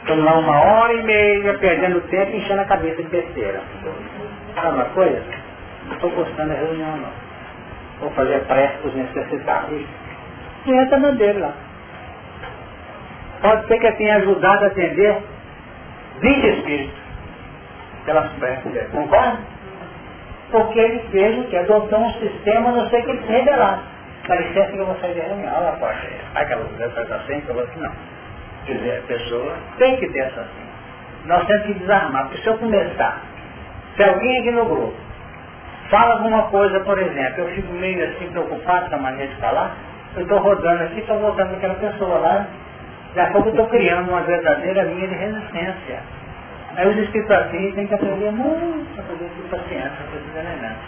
[0.00, 3.60] Estamos lá uma hora e meia perdendo tempo enchendo a cabeça de besteira.
[4.54, 5.22] Sabe uma coisa?
[5.86, 7.10] Não estou gostando da reunião não.
[8.00, 9.86] Vou fazer prece para os necessitados.
[10.66, 11.52] E entra na dele lá.
[13.42, 15.22] Pode ser que eu tenha ajudado a atender
[16.20, 16.98] 20 espíritos
[18.04, 18.88] pelas preces dele.
[18.92, 19.38] Concorda?
[20.50, 21.56] Porque ele fez o que?
[21.56, 23.82] Adotou um sistema, não sei que ele se rebelar.
[24.26, 25.54] Dá licença que eu vou sair da reunião.
[25.54, 25.98] Ela pode.
[26.34, 27.92] Aquela mulher faz assim, falou assim, não.
[28.66, 30.70] Quer a pessoa tem que ter essa assim.
[31.24, 33.22] Nós temos que desarmar, porque se eu começar,
[33.96, 34.94] se alguém aqui no grupo
[35.90, 39.76] fala alguma coisa, por exemplo, eu fico meio assim preocupado com a maneira de falar,
[40.16, 42.46] eu estou rodando aqui, estou voltando aquela pessoa lá,
[43.14, 46.00] daqui a pouco eu estou criando uma verdadeira linha de resistência.
[46.76, 50.82] Aí os espíritos assim têm que aprender muito a fazer com paciência, com esses elementos.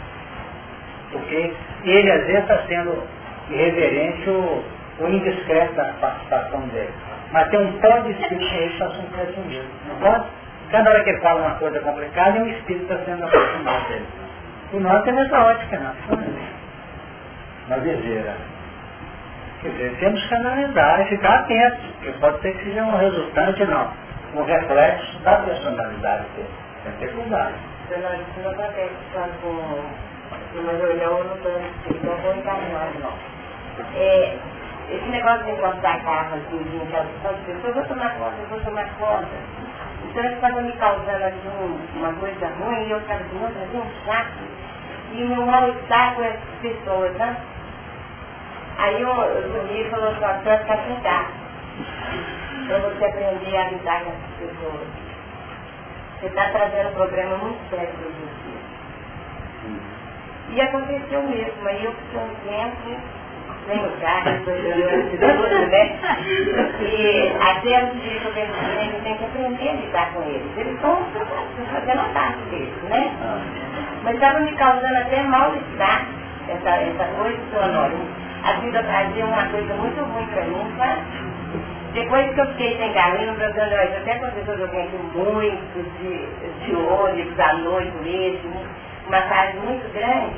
[1.11, 1.53] Porque
[1.85, 3.03] ele às vezes está sendo
[3.51, 4.65] irreverente ou,
[5.01, 6.93] ou indiscreto a participação dele.
[7.33, 9.71] Mas tem um tal de espírito que ele está sendo preso mesmo.
[9.89, 10.25] Não pode?
[10.71, 14.07] Cada hora que ele fala uma coisa complicada, é um espírito está sendo aproximado dele.
[14.73, 16.19] E nós temos essa ótica, não.
[17.67, 18.37] Uma viseira.
[19.61, 23.65] Quer dizer, temos que analisar e ficar atentos, porque pode ser que seja um resultante,
[23.65, 23.91] não.
[24.35, 26.49] Um reflexo da personalidade dele.
[26.85, 27.55] Tem que ter cuidado.
[27.91, 29.85] Não acontece quando estou
[31.91, 33.13] então vou encaminhar, não.
[33.95, 34.37] É,
[34.93, 38.61] esse negócio de encontrar carro assim, de encaminhar pessoas, eu vou tomar conta, eu vou
[38.61, 39.29] tomar conta.
[40.05, 43.79] Então isso estava me causando assim, um- uma coisa ruim e eu estava assim, nossa,
[43.79, 44.39] um saco.
[45.13, 47.37] E o meu mal-estar com essas pessoas, né?
[48.79, 49.03] Aí
[49.53, 51.31] subi e falou assim, ó, vai ficar sentar.
[52.67, 54.89] Para você aprender a lidar com essas pessoas.
[56.21, 58.53] Você está trazendo um problema muito sério para você.
[60.51, 63.01] E aconteceu mesmo, aí eu fiquei um tempo
[63.67, 64.31] sem o carro,
[65.71, 65.99] né?
[66.81, 70.43] E até eu a gente tem que aprender a lidar com eles.
[70.57, 70.99] Eles estão
[71.73, 73.11] fazendo a parte deles, né?
[74.03, 76.07] Mas estava me causando até mal-estar
[76.49, 77.99] essa, essa coisa do Honório.
[78.45, 81.03] A vida trazia uma coisa muito ruim para mim, sabe?
[81.93, 86.65] Depois que eu fiquei sem galinha, meu Deus, até aconteceu de eu ganhei muito de,
[86.65, 88.65] de ônibus à noite mesmo,
[89.07, 90.35] uma casa muito grande.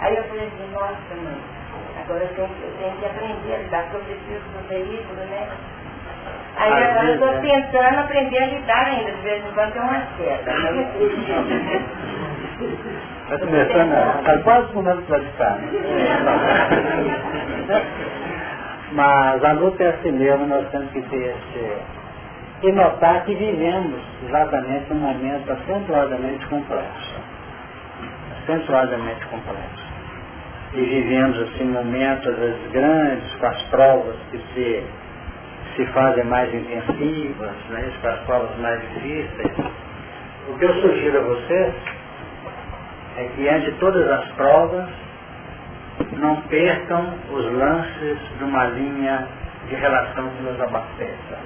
[0.00, 1.53] Aí eu falei assim, nossa mãe,
[2.04, 5.48] agora eu tenho, eu tenho que aprender a lidar, porque eu preciso do veículo, né?
[6.56, 10.00] Aí agora eu estou tentando aprender a lidar ainda, de vez em quando tem uma
[10.16, 10.52] queda.
[13.24, 15.58] Está começando, está quase começando a praticar.
[18.92, 21.76] Mas a luta é assim mesmo, nós temos que ter esse...
[22.62, 27.14] E notar que vivemos exatamente um momento acentuadamente complexo.
[28.42, 29.83] Acentuadamente complexo.
[30.74, 34.84] E vivemos assim momentos, às vezes, grandes, com as provas que se
[35.76, 39.52] se fazem mais intensivas, né, para as provas mais difíceis.
[40.48, 41.74] O que eu sugiro a vocês
[43.16, 44.88] é que, ante todas as provas,
[46.18, 49.26] não percam os lances de uma linha
[49.68, 51.38] de relação que nos abasteça.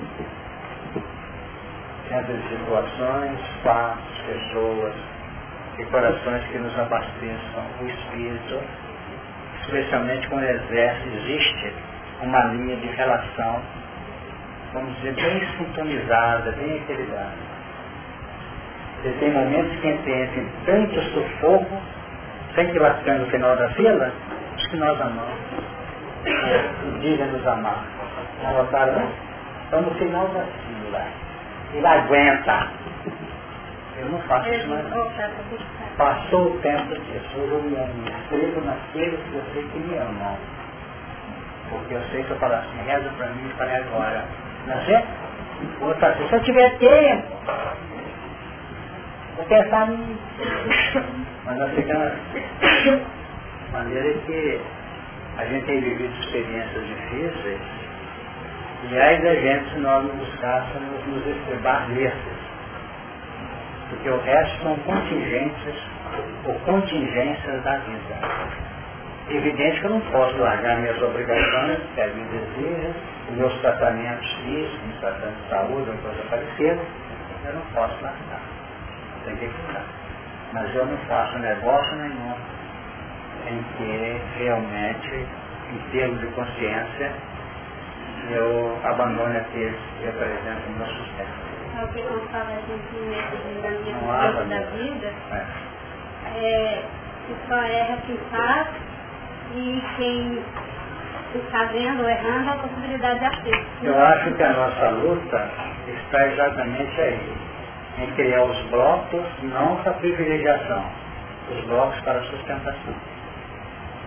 [2.08, 4.94] Sempre situações, fatos, pessoas
[5.78, 8.60] e corações que nos abasteçam o espírito,
[9.68, 11.72] especialmente quando exerce, existe
[12.22, 13.62] uma linha de relação
[14.72, 17.48] vamos dizer, bem sintonizada, bem equilibrada.
[19.02, 21.80] Você tem momentos que tem tanto sufoco,
[22.54, 24.12] sem que lascando no final da fila,
[24.56, 25.38] que nós amamos.
[26.24, 27.84] É, Diga-nos amar.
[28.42, 29.08] Não notaram?
[29.64, 31.04] Estão no final da fila.
[31.74, 32.68] Ele aguenta.
[33.98, 34.84] Eu não faço isso mais.
[35.98, 37.36] Passou o tempo disso.
[37.36, 40.38] Hoje eu me inscrevo naqueles que eu sei que me amam.
[41.70, 44.24] Porque eu sei que eu falo assim, reza para mim para agora.
[44.66, 45.08] Não é certo?
[45.80, 47.26] Outra, se eu tiver tempo,
[49.36, 51.04] vou pensar nisso.
[51.44, 54.60] Mas nós ficamos de maneira que
[55.36, 57.60] a gente tem vivido experiências difíceis
[58.88, 62.57] e aí da gente se nós não buscássemos nos estrebar desses.
[63.88, 65.76] Porque o resto são contingências
[66.44, 68.68] ou contingências da vida.
[69.30, 72.90] Evidente que eu não posso largar minhas obrigações, que a deseja,
[73.30, 76.78] os meus tratamentos físicos, tratamentos de saúde, ou coisa parecida,
[77.44, 78.40] eu não posso largar.
[79.24, 79.84] Tem que ficar.
[80.52, 82.34] Mas eu não faço negócio nenhum
[83.48, 85.26] em que realmente,
[85.72, 87.12] em termos de consciência,
[88.30, 91.47] eu abandone aqueles que representam o meu sustento.
[91.78, 92.48] É o que eu falo
[93.62, 95.44] da minha da vida, é.
[96.36, 96.82] é,
[97.24, 98.68] que só erra quem faz
[99.54, 100.42] e quem
[101.36, 103.66] está vendo ou errando a possibilidade de acerto.
[103.84, 105.50] Eu acho que a nossa luta
[105.86, 107.36] está exatamente aí,
[107.98, 110.84] em criar os blocos não para privilegiação,
[111.52, 112.94] os blocos para sustentação.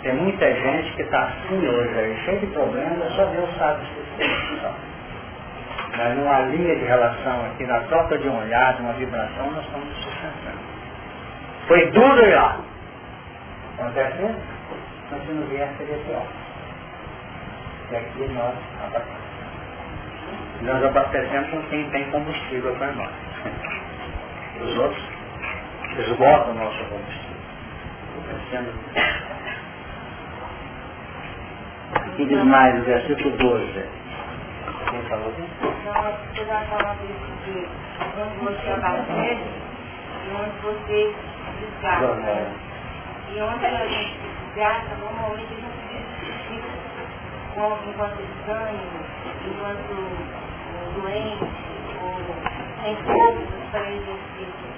[0.04, 4.91] Tem muita gente que está assim hoje aí, cheio de problemas, só Deus sabe se
[5.98, 9.66] Mas numa linha de relação aqui, na troca de um olhar, de uma vibração, nós
[9.66, 10.60] estamos sustentando.
[11.68, 12.60] Foi duro lá.
[13.78, 14.36] Acontece?
[15.12, 16.26] Mas se não vier, seria pior.
[17.92, 18.56] E aqui nós
[18.86, 19.22] abastecemos.
[20.62, 23.12] Nós abastecemos com quem tem combustível para nós.
[24.62, 25.04] Os outros
[26.00, 27.32] esgotam o nosso combustível.
[31.96, 34.01] Aqui diz mais, o versículo 12.
[34.90, 35.42] Quem falou aqui?
[35.42, 39.50] Então, você vai falar disso de onde você abastece
[40.26, 41.16] e onde você
[41.60, 42.48] desgasta.
[43.34, 44.20] E onde a gente
[44.56, 45.72] desgasta, normalmente a gente
[47.54, 48.80] como enquanto estranho,
[49.46, 49.94] enquanto
[50.96, 51.46] doente,
[52.02, 52.16] ou
[52.82, 54.72] sem fogo para exercício.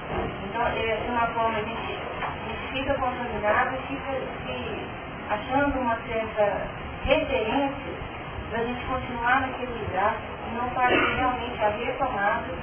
[0.43, 4.11] Então, é uma forma, a gente, a gente fica contaminado, fica
[4.45, 4.87] se
[5.29, 6.67] achando uma certa
[7.05, 8.02] referência
[8.53, 10.15] para a gente continuar naquele lugar
[10.47, 12.53] e não fazer realmente a retomada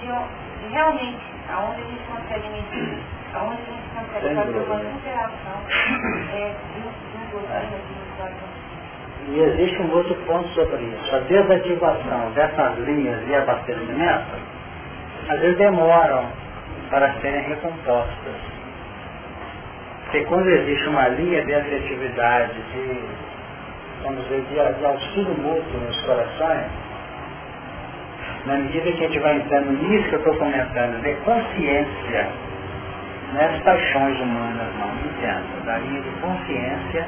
[0.00, 2.98] de, realmente aonde a gente consegue medir,
[3.32, 5.62] aonde a gente consegue fazer uma interação
[6.34, 8.60] é, de um outro, de um
[9.28, 11.14] e existe um outro ponto sobre isso.
[11.14, 14.36] A desativação dessas linhas de abastecimento,
[15.28, 16.26] às vezes demoram
[16.88, 18.34] para serem recompostas.
[20.04, 23.29] Porque quando existe uma linha de afetividade, de,
[24.02, 26.66] vamos dizer, de, de auxílio mútuo nos corações,
[28.46, 32.28] na medida que a gente vai entrando nisso que eu estou comentando, de consciência,
[33.32, 37.06] não é as paixões humanas, não, entendo, da linha de consciência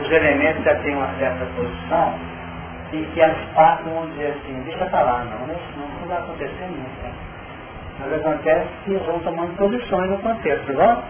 [0.00, 2.14] os elementos já têm uma certa posição
[2.92, 5.54] e que as partes vão dizer assim, deixa pra lá, não, né?
[5.76, 7.14] não vai acontecer nunca.
[8.00, 11.02] Mas acontece que vão tomando posições no contexto, não?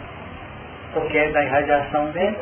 [0.93, 2.37] Porque é da irradiação dele.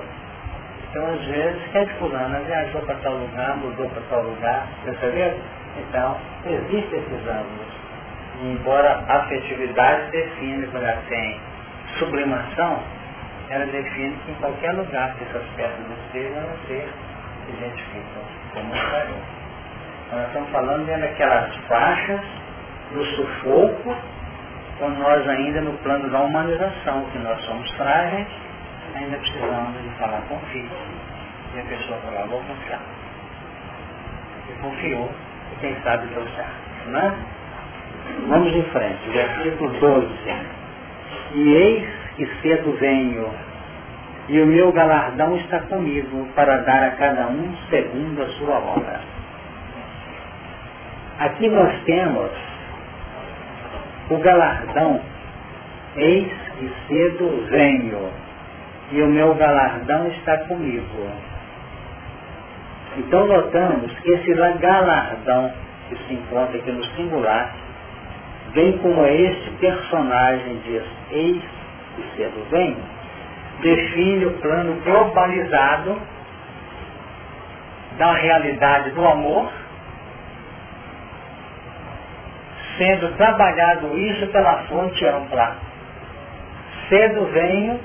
[0.91, 4.67] Então, às vezes, que é de fulano, viajou para tal lugar, mudou para tal lugar,
[4.85, 5.39] percebeu?
[5.79, 6.17] Então,
[6.47, 7.71] existem esses ângulos.
[8.43, 11.41] E embora a afetividade define quando ela tem
[11.99, 12.81] sublimação,
[13.51, 16.89] ela define que em qualquer lugar que essas peças estejam, elas se
[17.51, 18.23] identificam
[18.53, 22.21] como um Nós estamos falando dentro daquelas faixas
[22.93, 23.97] do sufoco,
[24.79, 28.27] quando nós ainda no plano da humanização, que nós somos frágeis,
[28.95, 30.71] ainda precisamos de falar com o filho.
[31.55, 32.81] E a pessoa falou, vou confiar.
[34.49, 35.11] E confiou,
[35.53, 36.89] e quem sabe deu certo.
[36.89, 37.15] Né?
[38.29, 40.09] Vamos em frente, versículo 12.
[41.35, 43.29] E eis que cedo venho,
[44.29, 49.01] e o meu galardão está comigo, para dar a cada um segundo a sua obra.
[51.19, 52.31] Aqui nós temos
[54.11, 55.01] o galardão,
[55.97, 56.29] eis
[56.59, 58.11] que cedo venho,
[58.91, 61.11] e o meu galardão está comigo.
[62.97, 65.53] Então notamos que esse galardão
[65.91, 67.53] que se encontra aqui no singular,
[68.53, 71.43] vem como este personagem diz, eis
[71.97, 72.77] que cedo vem,
[73.61, 76.01] define o plano globalizado
[77.99, 79.51] da realidade do amor,
[82.79, 85.57] sendo trabalhado isso pela fonte ampla.
[86.89, 87.79] Cedo venho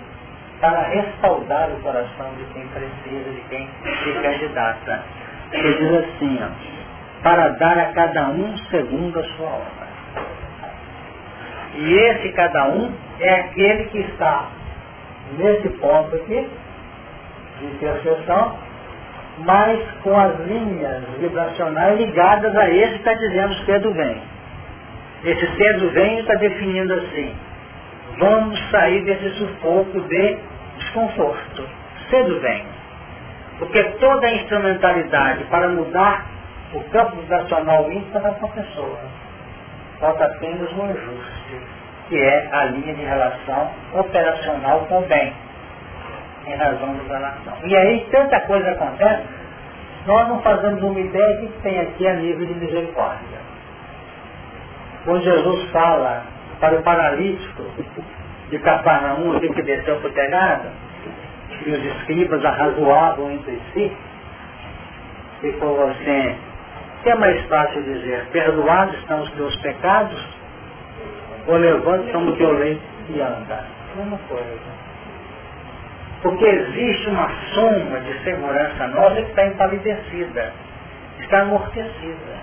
[0.65, 3.69] para respaldar o coração de quem precisa, de quem
[4.03, 5.03] se candidata.
[5.51, 9.87] Ele diz assim, ó, para dar a cada um segundo a sua obra.
[11.75, 14.47] E esse cada um é aquele que está
[15.37, 16.49] nesse ponto aqui,
[17.59, 18.57] de interseção,
[19.45, 24.19] mas com as linhas vibracionais ligadas a esse que está dizendo cedo vem.
[25.25, 27.35] Esse cedo vem está definindo assim,
[28.17, 30.54] vamos sair desse sufoco de
[30.95, 31.67] desconforto.
[32.09, 32.65] Cedo vem.
[33.59, 36.25] Porque toda a instrumentalidade para mudar
[36.73, 38.99] o campo vibracional íntimo está com a pessoa.
[39.99, 41.61] Falta apenas um ajuste,
[42.09, 45.33] que é a linha de relação operacional com o bem,
[46.47, 47.53] em razão da relação.
[47.63, 49.23] E aí tanta coisa acontece,
[50.05, 53.39] nós não fazemos uma ideia que tem aqui a nível de misericórdia.
[55.05, 56.23] Quando Jesus fala
[56.59, 57.63] para o paralítico
[58.49, 60.69] de Cafarnaum, que desceu para o telhado,
[61.65, 63.91] e os escribas arrazoavam entre si,
[65.43, 66.35] e falou assim,
[67.03, 70.27] que é mais fácil dizer, perdoados estão os teus pecados,
[71.47, 73.63] ou levanta toma o teu leite e anda.
[73.95, 74.85] Mesma coisa.
[76.21, 80.53] Porque existe uma soma de segurança nossa que está empalidecida,
[81.19, 82.35] está amortecida.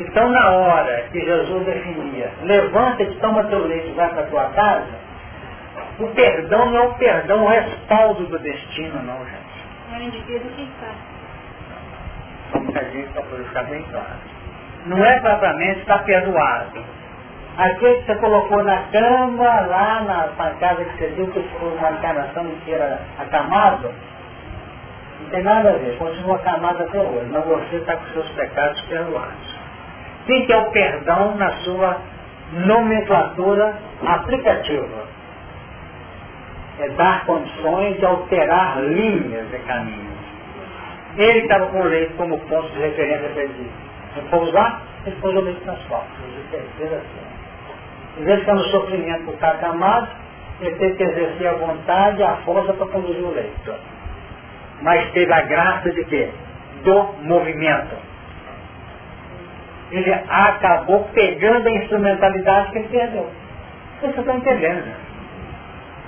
[0.00, 5.03] Então, na hora que Jesus definia, levanta-te, toma teu leite e vai para tua casa,
[5.98, 9.64] o perdão não é o perdão, o respaldo do destino, não, gente.
[9.92, 10.96] É o indivíduo que faz.
[12.50, 14.34] Como que a gente para poder ficar bem claro.
[14.86, 16.84] Não é propriamente estar perdoado.
[17.56, 20.00] Aquele que você colocou na cama, lá
[20.36, 23.94] na, casa que você viu que foi uma encarnação inteira acamado,
[25.20, 28.80] não tem nada a ver, continua acamado até hoje, mas você está com seus pecados
[28.82, 29.54] perdoados.
[30.22, 31.98] O que é o perdão na sua
[32.52, 33.74] nomenclatura
[34.04, 35.13] aplicativa?
[36.78, 40.14] É dar condições de alterar linhas de caminho.
[41.16, 43.70] Ele estava com o leite como ponto de referência para ele.
[44.16, 46.18] Não pousar, ele pôs o leite nas costas.
[46.52, 48.20] Ele fez assim.
[48.20, 50.08] Em vez de ficar no sofrimento por estar acamado,
[50.60, 53.74] ele teve que exercer a vontade e a força para conduzir o leito.
[54.82, 56.30] Mas teve a graça de quê?
[56.82, 57.96] Do movimento
[59.90, 63.30] ele acabou pegando a instrumentalidade que ele perdeu.
[64.00, 64.96] Vocês estão entendendo, né?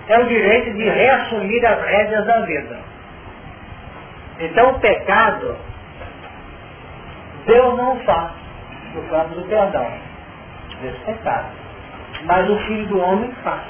[0.08, 2.78] É o direito de reassumir as rédeas da vida.
[4.38, 5.56] Então o pecado,
[7.46, 8.30] Deus não faz
[8.94, 9.90] no campo do perdão
[10.80, 11.48] desse pecado.
[12.24, 13.62] Mas o Filho do Homem faz.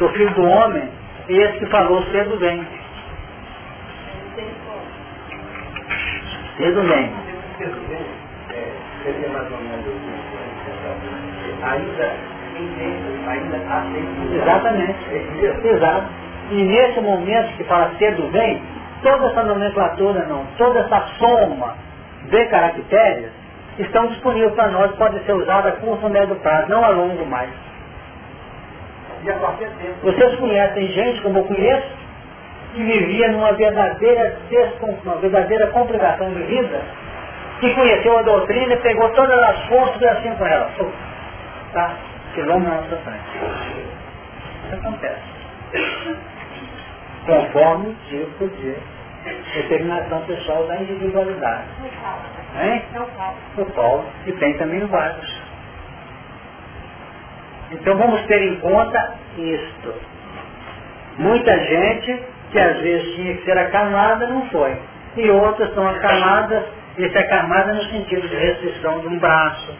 [0.00, 0.88] O Filho do Homem
[1.28, 2.66] é esse que falou cedo bem.
[6.56, 7.28] Cedo bem
[9.02, 9.86] seria mais ou menos
[11.62, 12.37] ainda ainda.
[14.34, 14.98] Exatamente.
[15.64, 16.06] Exato.
[16.50, 18.62] E nesse momento que fala cedo vem,
[19.02, 21.76] toda essa nomenclatura não, toda essa soma
[22.24, 23.30] de caracteres
[23.78, 27.50] estão disponíveis para nós, pode ser usada a curto, médio prazo, não a longo mais.
[29.22, 29.94] E a qualquer tempo.
[30.02, 31.88] Vocês conhecem gente como eu conheço,
[32.74, 34.36] que vivia numa verdadeira,
[35.04, 36.80] uma verdadeira complicação de vida,
[37.60, 40.70] que conheceu a doutrina, pegou todas as forças e assim com ela.
[41.72, 41.94] Tá?
[42.34, 43.38] Tirou na nossa frente.
[44.64, 45.22] Isso acontece.
[47.26, 48.76] Conforme o tipo de
[49.54, 51.68] determinação pessoal da individualidade.
[52.60, 52.82] Hein?
[53.56, 54.04] O Paulo.
[54.26, 55.42] E tem também vários.
[57.70, 59.94] Então vamos ter em conta isto.
[61.18, 64.76] Muita gente que às vezes tinha que ser acalmada não foi.
[65.16, 66.64] E outras são acalmadas
[66.98, 69.72] Isso é camada no sentido de restrição de um braço,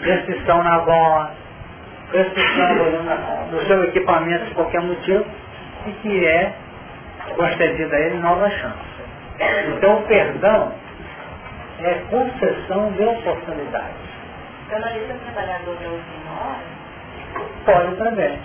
[0.00, 1.30] restrição na voz,
[2.12, 5.24] restrição do seu equipamento por qualquer motivo,
[5.86, 6.52] e que é
[7.34, 8.96] concedida a ele nova chance.
[9.76, 10.72] Então o perdão
[11.80, 14.06] é concessão de oportunidades.
[14.70, 16.76] Canaliza o trabalhador da última hora?
[17.64, 18.38] Pode também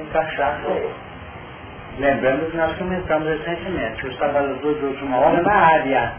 [0.00, 0.94] encaixar com ele.
[1.98, 6.12] Lembrando que nós comentamos recentemente que os trabalhadores de última hora na área,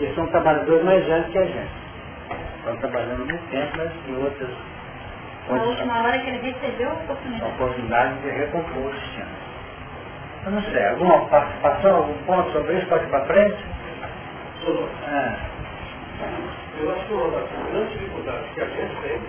[0.00, 1.78] eles são trabalhadores mais velhos que a gente.
[2.58, 4.50] Estão trabalhando muito tempo, mas em outras.
[5.50, 7.44] A última hora que ele recebeu a oportunidade.
[7.44, 9.28] A oportunidade de recompor o sistema.
[10.44, 12.86] Eu não sei, alguma participação, algum ponto sobre isso?
[12.86, 13.64] Pode ir para frente?
[15.08, 15.36] É.
[16.80, 19.20] Eu acho que uma das grandes dificuldades que a gente tem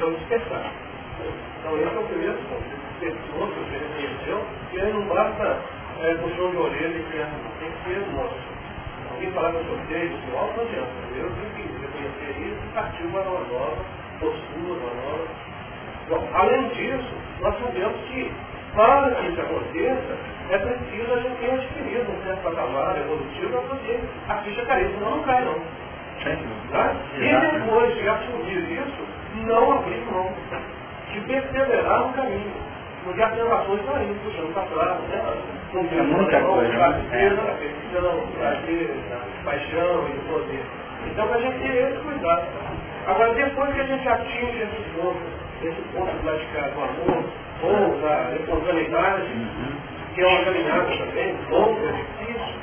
[0.00, 0.72] é o despertar.
[1.60, 5.60] Então esse é o primeiro ponto pessoas que você reconheceu, e aí não basta
[6.02, 8.34] é, puxão de orelha e criança, tem que ser nosso.
[9.10, 10.90] Alguém falar que eu sou feio, não adianta.
[11.16, 13.84] Eu tenho que reconhecer isso e partir para uma nova
[14.20, 15.47] postura, uma nova.
[16.08, 18.32] Bom, além disso, nós sabemos que
[18.74, 20.16] para que isso aconteça,
[20.50, 24.90] é preciso a gente ter adquirido um certo patamar evolutivo para poder a ficha cair,
[24.94, 25.60] senão não cai não.
[26.72, 26.94] Tá?
[27.16, 30.32] E depois de atingir isso, não abrir mão,
[31.12, 32.52] de perseverar no caminho.
[33.04, 35.22] Porque as relações estão aí, puxando para trás, né?
[35.98, 37.04] É muita coisa, né?
[37.12, 37.30] É.
[38.36, 38.90] prazer,
[39.44, 40.62] paixão e poder.
[41.06, 42.46] Então, a gente ter esse cuidado.
[43.06, 45.20] Agora, depois que a gente atinge esse ponto,
[45.62, 47.24] esse ponto de praticar o amor,
[47.62, 49.76] ou da espontaneidade, uhum.
[50.14, 52.58] que é uma caminhada também, longa, difícil,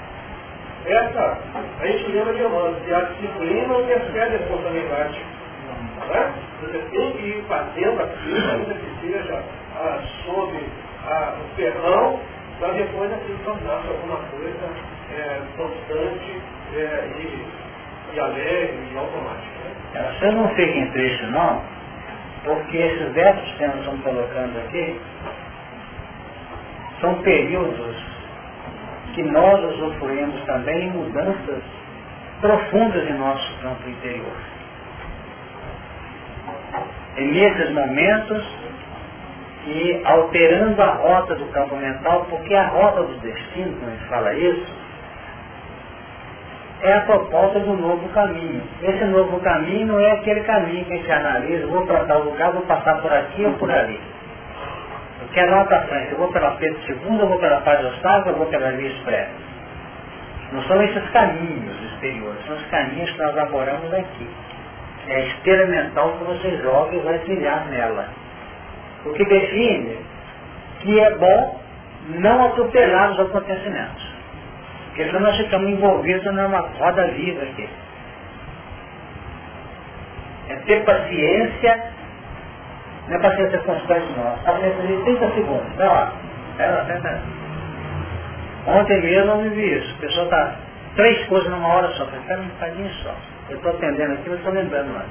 [0.85, 1.39] essa,
[1.81, 5.19] a gente lembra de Emmanuel, que a disciplina excede a espontaneidade.
[6.07, 6.33] Né?
[6.61, 9.43] Você tem que ir fazendo aquilo, ainda que seja
[9.75, 10.59] ah, sob
[11.07, 12.19] ah, o ferrão,
[12.59, 14.69] para depois aquilo tornar-se alguma coisa
[15.11, 16.41] é, constante
[16.75, 17.45] é, e,
[18.13, 19.65] e, alegre e automática.
[19.93, 20.15] Né?
[20.19, 21.63] Você não fica em triste não,
[22.45, 25.01] porque esses versos que nós estamos colocando aqui
[27.01, 27.95] são períodos
[29.13, 31.63] que nós usufruímos também em mudanças
[32.41, 34.37] profundas em nosso campo interior.
[37.17, 38.45] E nesses momentos,
[39.67, 44.07] e alterando a rota do campo mental, porque a rota do destino, quando a gente
[44.07, 44.65] fala isso,
[46.85, 48.61] é a proposta do novo caminho.
[48.83, 52.51] Esse novo caminho não é aquele caminho que a gente analisa, vou para tal lugar,
[52.51, 53.99] vou passar por aqui ou por ali.
[55.21, 58.33] Eu quero lá para frente, eu vou pela Pedro II, eu vou pela Paz Ostável,
[58.33, 59.31] eu vou pela Via Expressa.
[60.51, 64.29] Não são esses caminhos exteriores, são os caminhos que nós elaboramos aqui.
[65.07, 68.09] É a esteira mental que você joga e vai trilhar nela.
[69.05, 69.97] O que define
[70.81, 71.59] que é bom
[72.09, 74.14] não atropelar os acontecimentos.
[74.95, 77.67] Porque senão nós ficamos envolvidos numa roda viva aqui.
[80.47, 81.83] É ter paciência,
[83.09, 84.37] não é paciência constante não.
[84.37, 85.75] Paciência de 30 segundos.
[85.75, 86.13] Vai lá.
[86.55, 87.21] Pera, pera,
[88.67, 89.95] Ontem mesmo eu vivi isso.
[89.97, 90.55] A pessoa está
[90.95, 92.05] três coisas numa hora só.
[92.05, 93.13] Espera um bocadinho só.
[93.49, 95.07] Eu estou atendendo aqui, mas estou lembrando mais.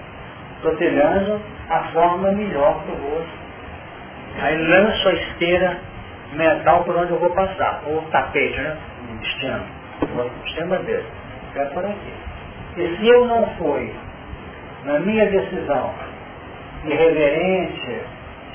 [0.56, 3.22] Estou trilhando a forma melhor que eu vou.
[4.40, 5.76] Aí lanço a esteira
[6.32, 7.82] metal por onde eu vou passar.
[7.86, 8.78] Ou tapete, né?
[9.24, 9.60] Destino.
[10.02, 11.06] O sistema dele.
[11.56, 12.12] É por aqui.
[12.76, 13.92] E se eu não fui,
[14.84, 15.94] na minha decisão,
[16.84, 18.00] irreverente,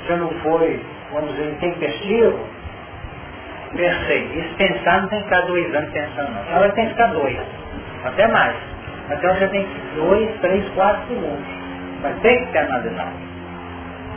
[0.05, 2.39] se eu não foi, vamos dizer, intempestivo,
[3.75, 4.23] pensei.
[4.35, 6.55] Isso pensar não tem que ficar dois anos pensando, não.
[6.55, 7.39] Ela tem que ficar dois.
[8.03, 8.55] Até mais.
[9.11, 11.47] Então você tem dois, três, quatro segundos.
[12.01, 13.11] Mas tem que ter analisado.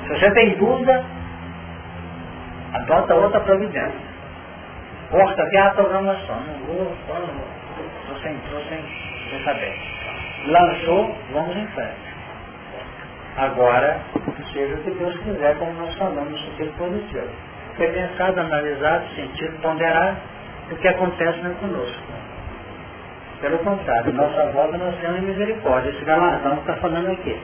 [0.07, 1.05] Se você tem dúvida,
[2.74, 4.11] adota outra providência.
[5.12, 6.40] Corta até a programação.
[6.40, 8.82] Não vou, estou sem, estou sem,
[9.28, 9.78] sem saber.
[10.46, 12.12] Lançou, vamos em frente.
[13.36, 14.00] Agora,
[14.54, 17.28] seja o que Deus quiser, como nós falamos no sentido positivo.
[17.76, 20.16] Ser pensado, analisado, sentido, ponderado
[20.70, 22.02] o que acontece não é conosco.
[23.42, 25.90] Pelo contrário, nossa volta nós temos misericórdia.
[25.90, 27.38] Esse galardão está falando aqui.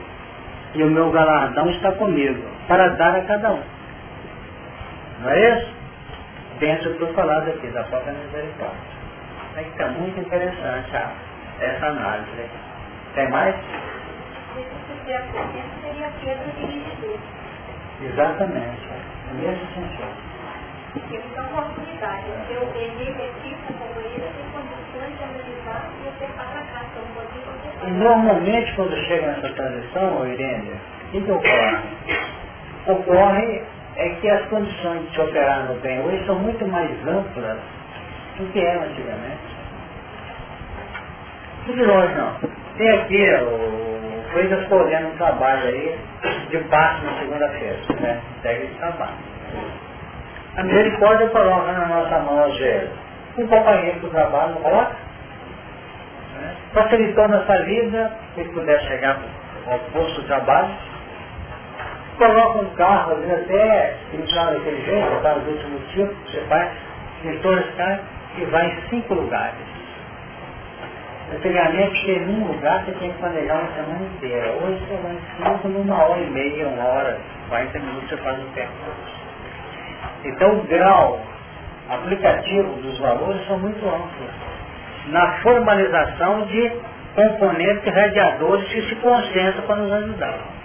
[0.73, 3.63] E o meu galardão está comigo, para dar a cada um.
[5.21, 5.78] Não é isso?
[6.59, 8.77] Dentro do falado aqui, da própria misericórdia.
[9.55, 11.11] É que está muito interessante ah,
[11.61, 12.49] essa análise.
[13.15, 13.55] Tem mais?
[18.01, 18.89] Exatamente.
[19.33, 20.29] Nesse sentido.
[20.93, 22.25] Porque dão oportunidade.
[22.49, 26.79] Eu ele repita como ele tem condições de analisar e acertar para cá.
[27.85, 31.77] E normalmente quando chega nessa transição, Irene, o que, que ocorre?
[32.87, 33.63] Ocorre
[33.99, 37.57] é que as condições de se operar no bem hoje são muito mais amplas
[38.37, 39.59] do que eram antigamente.
[41.65, 42.33] De longe não.
[42.77, 45.99] Tem aqui o Freitas Correndo um trabalho aí
[46.49, 48.21] de passo na segunda-feira, né?
[48.41, 49.17] Segue esse trabalho.
[50.55, 52.89] A misericórdia coloca na nossa mão às vezes
[53.37, 54.95] um companheiro do trabalho, não coloca?
[56.35, 56.55] Né?
[56.73, 59.19] Facilitou nossa vida, se ele puder chegar
[59.67, 60.69] ao posto de trabalho,
[62.19, 66.69] coloca um carro, às vezes até daquele jeito, para os últimos tipos, você faz,
[67.23, 67.99] pintou esse carro
[68.37, 69.69] e vai em cinco lugares.
[71.33, 74.51] Antigamente, ter num lugar você tinha que planejar uma semana inteira.
[74.51, 77.17] Hoje você vai em cinco, numa hora e meia, uma hora,
[77.49, 78.73] 40 minutos você faz o tempo.
[80.25, 81.21] Então o grau
[81.89, 84.29] aplicativo dos valores são muito amplos.
[85.07, 86.71] Na formalização de
[87.15, 90.58] componentes radiadores que se concentram para nos ajudar.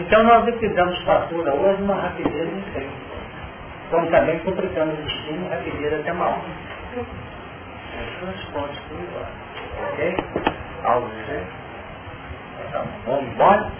[0.00, 2.92] Então nós liquidamos fatura hoje uma rapidez incrível.
[3.90, 6.12] Como também complicamos o destino rapidez até
[8.20, 9.86] são os pontos por.
[9.92, 10.16] Ok?
[10.84, 11.08] Algo?
[12.68, 13.72] Então, vamos embora?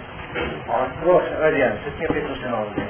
[1.03, 2.87] Poxa, Adriano, você tinha feito um sinalzinho.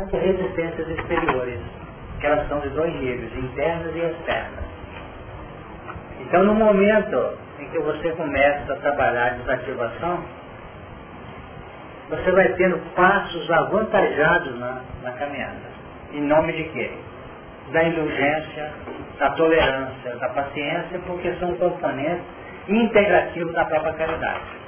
[0.00, 1.60] As resistências exteriores,
[2.20, 4.67] que elas são de dois níveis, internas e externas.
[6.20, 10.24] Então, no momento em que você começa a trabalhar a desativação,
[12.10, 15.78] você vai tendo passos avantajados na, na caminhada.
[16.12, 16.90] Em nome de quê?
[17.72, 18.72] Da indulgência,
[19.18, 22.24] da tolerância, da paciência, porque são componentes
[22.66, 24.58] integrativos da própria caridade.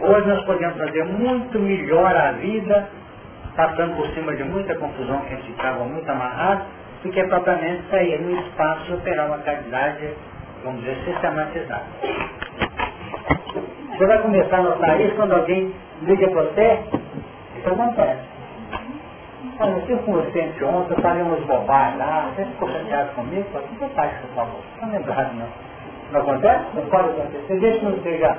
[0.00, 2.88] Hoje nós podemos fazer muito melhor a vida,
[3.54, 6.64] passando por cima de muita confusão que a gente ficava muito amarrado,
[7.06, 10.10] do que propriamente sair no espaço e operar uma caridade,
[10.64, 11.84] vamos dizer, sistematizada.
[13.90, 16.80] Você vai começar a notar isso quando alguém liga para você,
[17.58, 18.36] isso acontece.
[19.58, 23.46] Olha, eu tive com você ontem, eu falei umas bobagens lá, você ficou chateado comigo,
[23.52, 24.60] falei, que bobagem que você falou?
[24.82, 25.48] Não lembrado não.
[26.12, 26.64] Não acontece?
[26.74, 27.58] Não pode acontecer.
[27.58, 28.38] Desde que não seja,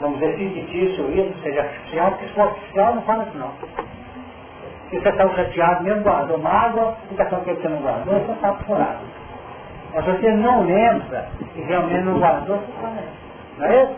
[0.00, 3.52] vamos dizer, fictício isso, seja artificial, porque se for artificial não fala assim não.
[4.90, 9.04] Se você está chateado, mesmo guardou mágoa, fica que você não guardou, você está furado.
[9.94, 12.92] Mas você não lembra e realmente não guardou, você está.
[13.58, 13.96] Não é isso?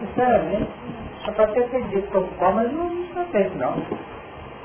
[0.00, 0.70] Sinceramente,
[1.24, 3.74] só para ter pedido como qual, mas não, não fez não.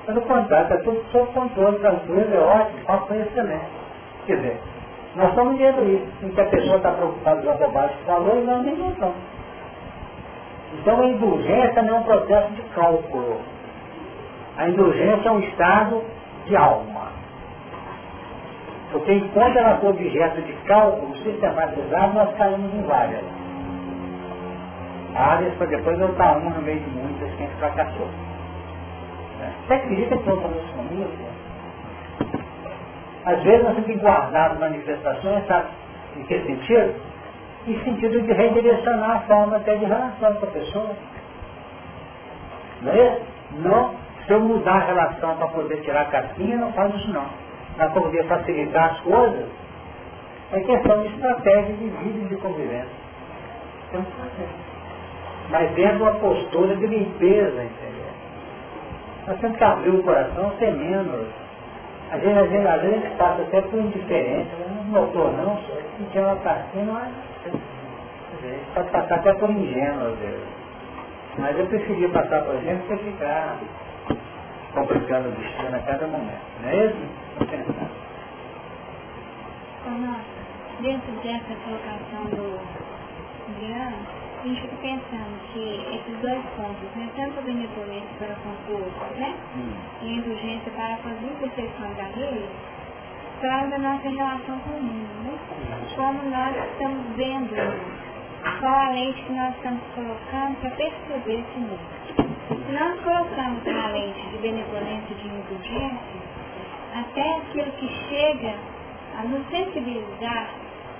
[0.05, 3.65] Pelo contrário, está tudo sob controle, tranquilo, é ótimo, foi excelente.
[4.25, 4.61] Quer dizer,
[5.15, 8.37] nós estamos vendo isso, em que a pessoa está preocupada com a bobagem que falou
[8.37, 9.13] e nós nem não
[10.79, 13.39] Então a indulgência não é um processo de cálculo.
[14.57, 16.03] A indulgência é um estado
[16.45, 17.11] de alma.
[18.91, 23.23] Porque enquanto ela for objeto de cálculo sistematizado, nós caímos em várias.
[25.15, 28.09] Áreas para depois voltar uma no meio de muitas que a gente fracassou.
[29.67, 31.11] Você acredita que eu isso comigo?
[33.25, 35.67] Às vezes nós temos que guardar manifestações, sabe?
[36.17, 36.95] Em que sentido?
[37.67, 40.89] Em sentido de redirecionar a forma até de relação com a pessoa.
[42.81, 43.19] Não é?
[43.63, 44.00] Não
[44.31, 47.25] se eu mudar a relação para poder tirar a casquinha, não faz isso não.
[47.75, 49.45] Para poder facilitar as coisas,
[50.53, 52.87] é questão de estratégia de vida e de convivência.
[53.91, 54.49] Que fazer.
[55.49, 58.11] Mas dentro de uma postura de limpeza interior.
[59.27, 61.27] Nós temos que abrir o coração, ser menos.
[62.11, 66.23] A gente, às vezes, às vezes passa até por indiferença, não notou não, se tinha
[66.23, 67.09] uma casquinha, não é.
[68.73, 70.47] Pode passar até por ingênuo às vezes.
[71.37, 73.57] Mas eu preferia passar por exemplo que ficar
[74.73, 76.41] complicando o destino a cada momento.
[76.61, 77.21] Não é isso?
[80.81, 82.59] dentro dessa colocação do
[83.49, 83.97] Adriano,
[84.41, 88.75] a gente fica pensando que esses dois pontos, né, tanto a benevolência para com o
[88.75, 89.73] outro, né, hum.
[90.01, 92.49] e a indulgência para com as imperfeições alheias,
[93.41, 95.37] falam da nossa relação com o mundo, né?
[95.95, 97.55] Como nós estamos vendo
[98.59, 102.00] qual a lente que nós estamos colocando para perceber esse mundo.
[102.51, 106.21] Se nós colocamos uma lente de benevolência e de indulgência,
[106.93, 108.55] até aquilo que chega
[109.17, 110.49] a nos sensibilizar,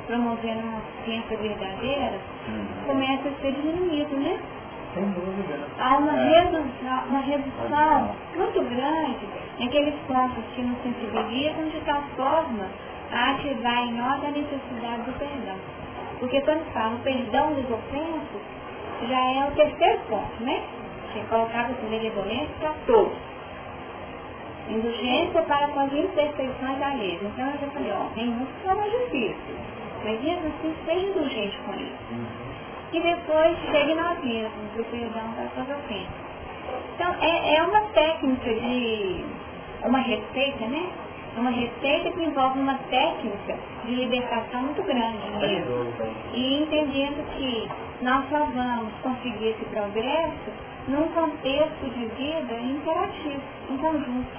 [0.08, 2.86] promovendo uma ciência verdadeira, uhum.
[2.86, 4.40] começa a ser diminuído, né?
[4.94, 5.60] Sem dúvida.
[5.78, 6.42] Há uma, é.
[6.42, 9.28] redução, uma redução muito grande
[9.60, 12.66] naqueles pontos que nos sensibilizam de tal forma
[13.12, 15.58] a ativar em nós a necessidade do perdão.
[16.18, 18.42] Porque quando fala o perdão dos ofensos,
[19.06, 20.64] já é o terceiro ponto, né?
[21.14, 23.18] Que colocava a benevolência para todos.
[24.70, 27.22] Indulgência para com as imperfeições alheias.
[27.24, 29.60] Então eu já falei, ó, tem uns que são mais difíceis.
[30.04, 32.42] Mas mesmo assim, seja indulgente com isso.
[32.94, 36.32] E depois chegue nós mesmos, o perdão para suas ofensas.
[36.96, 39.26] Então, é, é uma técnica de,
[39.84, 40.90] uma receita, né?
[41.36, 45.94] É uma receita que envolve uma técnica de libertação muito grande mesmo.
[46.34, 47.70] E entendendo que
[48.02, 50.52] nós só vamos conseguir esse progresso
[50.88, 54.32] num contexto de vida interativo, em conjunto.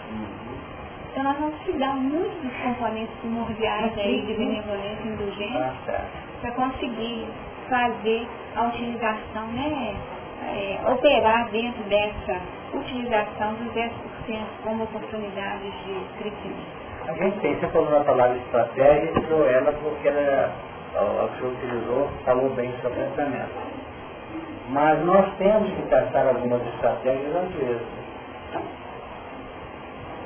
[1.10, 6.04] Então nós vamos cuidar muito dos componentes primordiais aí de benevolência e indulgência
[6.40, 7.26] para conseguir
[7.68, 8.26] fazer
[8.56, 9.94] a utilização, né,
[10.42, 12.40] é, operar dentro dessa
[12.74, 13.90] utilização dos 10%
[14.64, 16.82] como oportunidades de crescimento.
[17.06, 20.54] A gente tem, você falou na palavra estratégia e tirou ela porque ela,
[20.94, 23.81] a que você utilizou, falou bem do seu pensamento.
[24.72, 27.82] Mas nós temos que traçar algumas estratégias às vezes.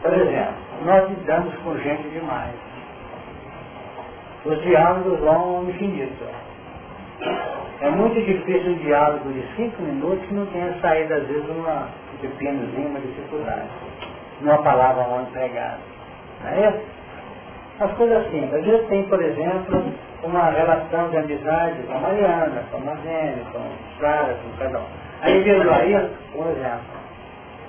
[0.02, 2.54] Por exemplo, nós lidamos com gente demais.
[4.44, 6.24] Os diálogos vão ao infinito.
[7.80, 11.88] É muito difícil um diálogo de cinco minutos que não tenha saído, às vezes, uma
[12.20, 13.68] pepinozinha, uma dificuldade.
[14.40, 15.78] Uma palavra mal empregada.
[16.44, 16.80] Não é isso?
[17.80, 18.54] As coisas simples.
[18.54, 19.92] Às vezes tem, por exemplo,
[20.22, 24.78] uma relação de amizade com a Mariana, com a Marlene, com o Sara, com cada
[24.78, 24.86] um.
[25.22, 26.96] Aí vem o Laís, por exemplo.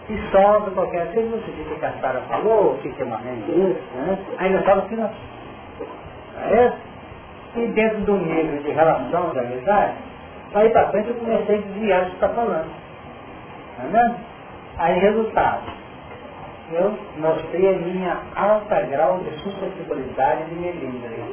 [0.09, 3.05] E solta qualquer coisa, não sei o que a Sara falou, o que que a
[3.05, 4.17] Marlene disse, né?
[4.39, 5.11] Ainda fala assim, não.
[6.37, 6.73] É?
[7.55, 9.93] E dentro do nível de relação, de amizade,
[10.53, 12.71] aí para frente eu comecei a desviar do que está falando.
[13.77, 14.15] Tá vendo?
[14.77, 15.77] Aí resultado.
[16.71, 21.23] Eu mostrei a minha alta grau de suscetibilidade de melindre.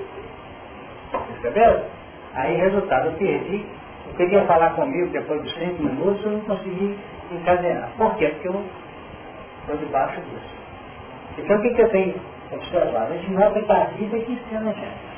[1.44, 1.84] Percebeu?
[2.34, 3.66] Aí resultado, eu perdi.
[4.06, 6.98] Eu queria falar comigo depois dos cinco minutos, eu não consegui
[7.30, 7.90] encadenar.
[7.98, 8.28] Por quê?
[8.28, 8.64] Porque eu
[9.60, 10.54] estou debaixo disso.
[11.36, 12.14] Então o que, que eu tenho
[12.50, 13.12] observado?
[13.12, 15.14] A gente nota que a vida que ensina a gente.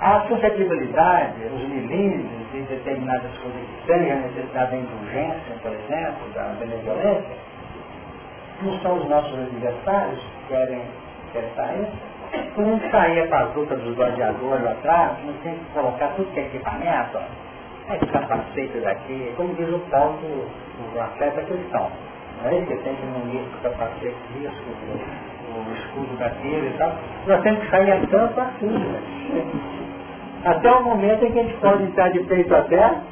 [0.00, 6.28] A suscetibilidade, os milímetros de determinadas coisas que têm a necessidade da indulgência, por exemplo,
[6.34, 7.36] da benevolência,
[8.62, 10.82] não são os nossos adversários que querem
[11.28, 12.17] acertar isso.
[12.54, 16.40] Quando saía para as lutas dos gladiadores lá atrás, não tem que colocar tudo que
[16.40, 17.92] é equipamento, ó.
[17.92, 20.18] é de capacete daqui, como diz o Paulo
[20.92, 21.90] do, atleta cristão.
[22.42, 24.62] Não é que tem que munir com o capacete disso,
[25.48, 26.92] o, o escudo daquele e tal.
[27.26, 29.68] Nós temos que sair a tampa tudo.
[30.44, 33.02] Até o momento em que a gente pode entrar de peito aberto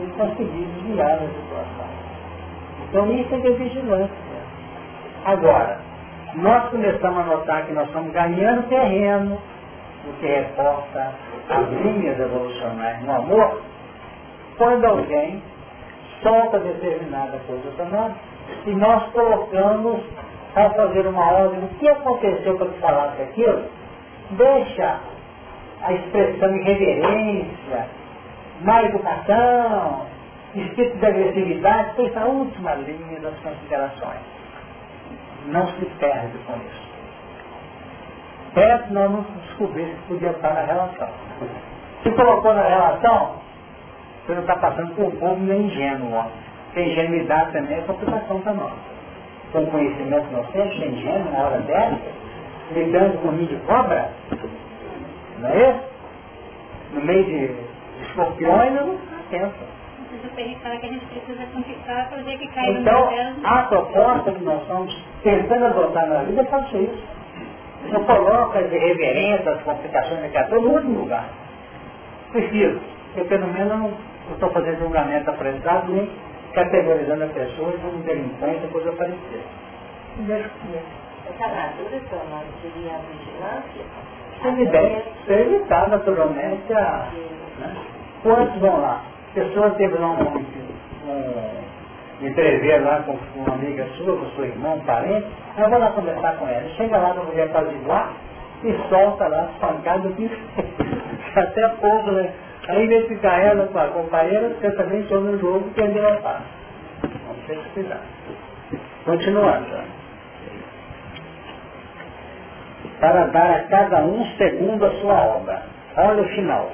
[0.00, 1.88] e conseguir desviar a situação.
[2.88, 4.28] Então isso é é vigilância.
[5.24, 5.87] Agora,
[6.34, 9.40] nós começamos a notar que nós estamos ganhando terreno
[10.06, 11.12] no que reporta
[11.48, 13.60] as linhas evolucionais no amor,
[14.56, 15.42] quando alguém
[16.22, 18.12] solta determinada coisa para nós
[18.66, 20.00] e nós colocamos
[20.54, 23.64] ao fazer uma ordem, o que aconteceu para te falar aquilo,
[24.30, 25.00] deixa
[25.82, 27.86] a expressão de reverência,
[28.62, 30.06] má educação,
[30.54, 34.20] espírito de agressividade, foi essa última linha das considerações.
[35.46, 36.88] Não se perde com isso.
[38.54, 41.08] Perto nós não descobrimos que podia estar na relação.
[42.02, 43.36] Se colocou na relação,
[44.26, 46.24] você não está passando por um povo nem ingênuo.
[46.66, 48.72] Porque ingenuidade também é complicação para nós.
[49.52, 51.98] Com conhecimento inocente, ingênuo, na hora dessa,
[52.72, 54.10] lidando com ninho de cobra,
[55.38, 55.80] não é isso?
[56.92, 57.54] No meio de
[58.02, 58.98] escorpiões, eu não
[59.30, 59.77] penso.
[60.28, 63.08] Fala que a gente precisa conquistar para ver que cai Então,
[63.44, 67.18] a proposta que nós estamos tentando adotar na vida é fazer isso.
[67.92, 71.28] Não coloca as irreverências, as complicações da criatura no último lugar.
[72.32, 72.80] Preciso,
[73.14, 73.92] porque pelo menos eu não
[74.32, 76.10] estou fazendo julgamento aprendizado nem
[76.52, 79.40] categorizando a pessoa como delinquente ou coisa parecida.
[80.18, 80.84] Deixa comigo.
[81.28, 83.84] Essa natura, seu nome, seria a vigilância?
[85.26, 87.08] Para evitar naturalmente a.
[87.58, 87.76] Né?
[88.22, 89.02] Quantos vão lá?
[89.34, 90.44] Pessoa teve lá um,
[91.06, 95.26] um entrever lá com uma amiga sua, com seu irmão, um parente,
[95.56, 96.68] eu vou lá conversar com ela.
[96.76, 98.08] Chega lá na mulher para igual
[98.64, 100.28] e solta lá as pancadas que
[101.38, 102.32] até pouco, né?
[102.68, 106.42] Aí vem ficar ela com a companheira, porque também estou no jogo, perdeu a paz.
[107.02, 108.00] Vamos ter que cuidar.
[109.04, 109.98] Continuando
[113.00, 115.62] para dar a cada um segundo a sua obra.
[115.96, 116.70] Olha o final.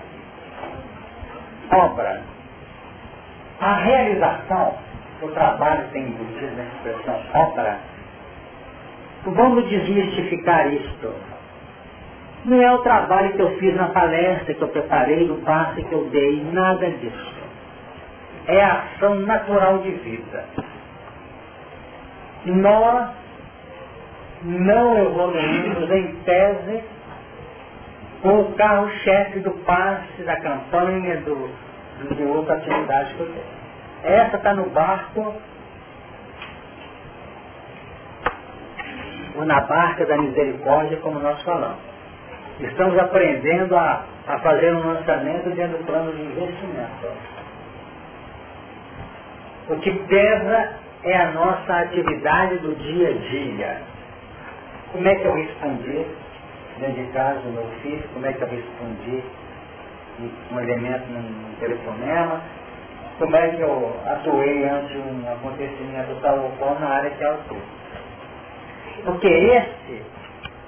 [1.70, 2.33] Obra.
[3.60, 4.74] A realização
[5.20, 7.78] do trabalho tem embutido na expressão obra.
[9.24, 11.14] Vamos desmistificar isto.
[12.44, 15.92] Não é o trabalho que eu fiz na palestra, que eu preparei, no passe que
[15.92, 17.34] eu dei, nada disso.
[18.46, 20.44] É a ação natural de vida.
[22.44, 23.08] Nós
[24.42, 26.84] não evoluímos em tese
[28.20, 31.50] com o carro-chefe do passe, da campanha, do, do,
[32.14, 33.64] de outra atividade que eu tenho.
[34.04, 35.34] Essa está no barco
[39.44, 41.78] estamos na barca da misericórdia, como nós falamos.
[42.60, 47.08] Estamos aprendendo a, a fazer um lançamento dentro do plano de investimento.
[49.68, 50.74] O que pesa
[51.04, 53.82] é a nossa atividade do dia a dia.
[54.92, 56.06] Como é que eu respondi
[56.78, 58.04] dentro de casa do meu filho?
[58.14, 59.24] Como é que eu respondi
[60.20, 62.40] um elemento num telefonema?
[63.18, 67.30] Como é que eu atuei ante um acontecimento tal ou qual na área que eu
[67.30, 67.62] atuo?
[69.04, 70.02] Porque esse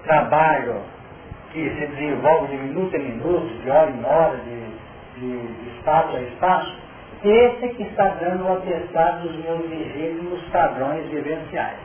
[0.05, 0.83] trabalho
[1.53, 6.17] que se desenvolve de minuto em minuto, de hora em hora, de, de, de espaço
[6.17, 6.77] a espaço,
[7.25, 11.79] esse é que está dando o atestado dos meus legítimos padrões vivenciais.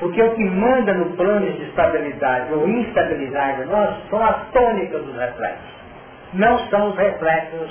[0.00, 5.14] Porque o que manda no plano de estabilidade ou instabilidade nós são as tônicas dos
[5.14, 5.70] reflexos.
[6.32, 7.70] Não são os reflexos,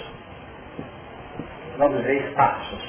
[1.80, 2.88] vamos dizer, espaços.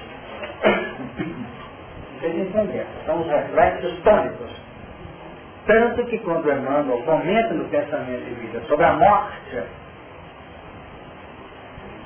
[2.21, 2.87] Vocês entenderam?
[3.07, 4.51] São os reflexos tônicos.
[5.67, 9.63] Tanto que quando Emmanuel comenta no pensamento de vida sobre a morte,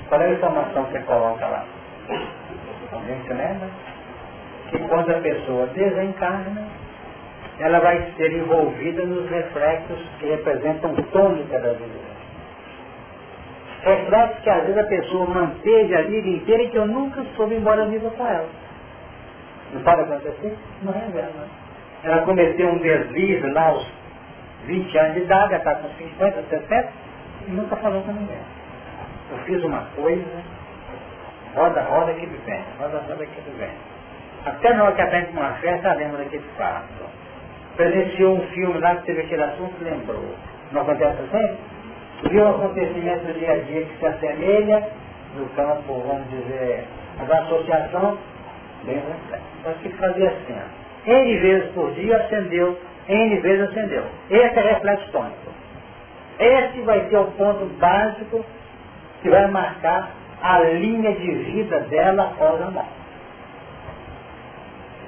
[0.09, 1.64] qual é a informação que você coloca lá?
[2.93, 3.68] Alguém se lembra?
[4.70, 6.68] Que quando a pessoa desencarna,
[7.59, 12.15] ela vai ser envolvida nos reflexos que representam tônica da vida.
[13.83, 17.55] Reflexos que às vezes a pessoa manteve a vida inteira e que eu nunca soube
[17.55, 18.49] embora viva com ela.
[19.73, 20.57] Não pode acontecer?
[20.83, 21.51] Não é verdade.
[22.03, 23.87] Ela cometeu um deslize lá aos
[24.67, 26.93] 20 anos de idade, está com 50, 60,
[27.47, 28.39] e nunca falou com ninguém.
[29.31, 30.43] Eu fiz uma coisa,
[31.55, 33.71] roda, roda que me vem, roda, roda que me vem.
[34.45, 37.14] Até na hora que atende uma festa, lembra daquele fato.
[37.77, 40.35] Presenciou um filme lá que teve aquele assunto, lembrou.
[40.72, 41.59] Não acontece assim?
[42.31, 44.89] Viu um acontecimento do dia a dia que se assemelha
[45.37, 46.85] no campo, vamos dizer,
[47.27, 48.18] da associação,
[48.85, 49.47] bem reflexo.
[49.61, 50.57] Então que fazer assim.
[51.07, 54.05] N vezes por dia acendeu, N vezes acendeu.
[54.31, 55.53] Esse é reflexo tônico.
[56.39, 58.45] Esse vai ser o ponto básico
[59.22, 60.11] que vai marcar
[60.43, 62.85] a linha de vida dela após a.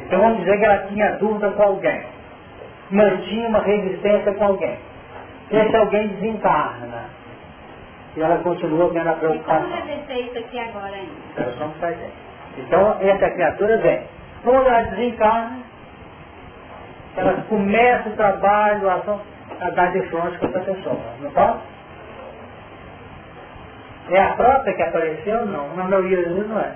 [0.01, 2.03] Então vamos dizer que ela tinha dúvida com alguém,
[2.91, 4.79] mantinha uma resistência com alguém.
[5.51, 7.05] Esse alguém desencarna.
[8.17, 9.69] E ela continua tendo a preocupação.
[9.69, 11.13] Vai ser isso aqui agora ainda?
[11.37, 11.97] Ela só não faz
[12.57, 14.03] Então essa criatura vem.
[14.43, 15.59] Quando ela desencarna,
[17.17, 19.21] ela começa o trabalho, a, ação,
[19.61, 21.01] a dar de frente com essa pessoa.
[21.21, 21.59] Não pode?
[24.11, 25.47] É a própria que apareceu?
[25.47, 25.75] Não.
[25.75, 26.73] Na maioria das vezes não é.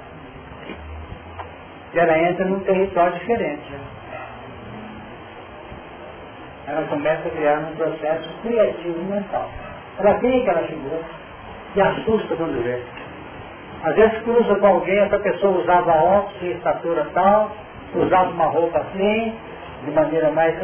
[1.92, 3.72] E ela entra num território diferente.
[6.70, 9.50] Ela começa a criar um processo criativo mental.
[9.98, 11.00] Ela tem aquela figura
[11.74, 12.80] e assusta quando vê.
[13.82, 17.50] Às vezes cruza com alguém, essa pessoa usava óculos estatura tal,
[17.94, 19.34] usava uma roupa assim,
[19.84, 20.54] de maneira mais...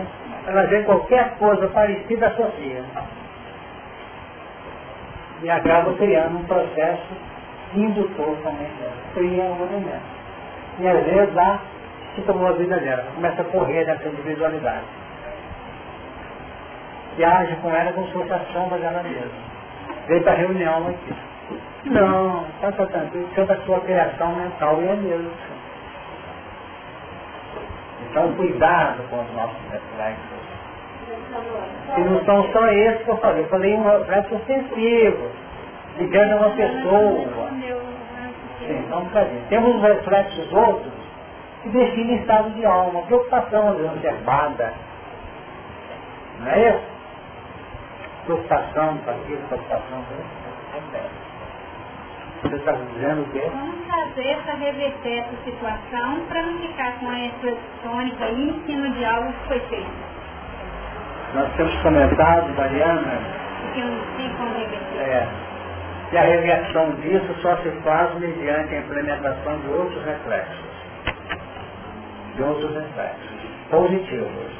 [0.47, 2.85] Ela vê qualquer coisa parecida associa
[5.43, 7.17] e acaba criando um processo
[7.75, 8.93] indutor também dela.
[9.13, 10.17] Cria um movimento.
[10.79, 11.61] E às vezes lá
[12.15, 14.85] se tomou a vida dela, começa a correr dessa individualidade.
[17.19, 19.31] E age com ela como se fosse a sombra dela mesma.
[20.07, 21.15] Veio para a reunião aqui.
[21.87, 25.31] Não, está tranquilo, isso é da sua criação mental e é mesmo.
[28.11, 30.47] Então cuidado com os nossos reflexos
[31.97, 33.45] e não são só esses que eu falei.
[33.45, 35.31] Eu falei um reflexo ofensivo,
[35.99, 37.49] ligando a uma pessoa.
[38.59, 39.49] Sim, então, um.
[39.49, 40.93] Temos reflexos outros
[41.63, 44.73] que definem estado de alma, preocupação exacerbada.
[46.41, 46.96] Não é isso?
[48.27, 50.05] Preocupação, aquilo, preocupação,
[52.43, 53.43] você está dizendo o quê?
[53.51, 58.91] Vamos fazer para reverter essa situação para não ficar com essa tônica aí em cima
[58.91, 59.91] de algo que foi feito.
[61.35, 63.13] Nós temos comentado, Mariana,
[64.99, 65.27] é,
[66.11, 70.67] que a reversão disso só se faz mediante a implementação de outros reflexos.
[72.37, 73.37] De outros reflexos
[73.71, 74.56] positivos.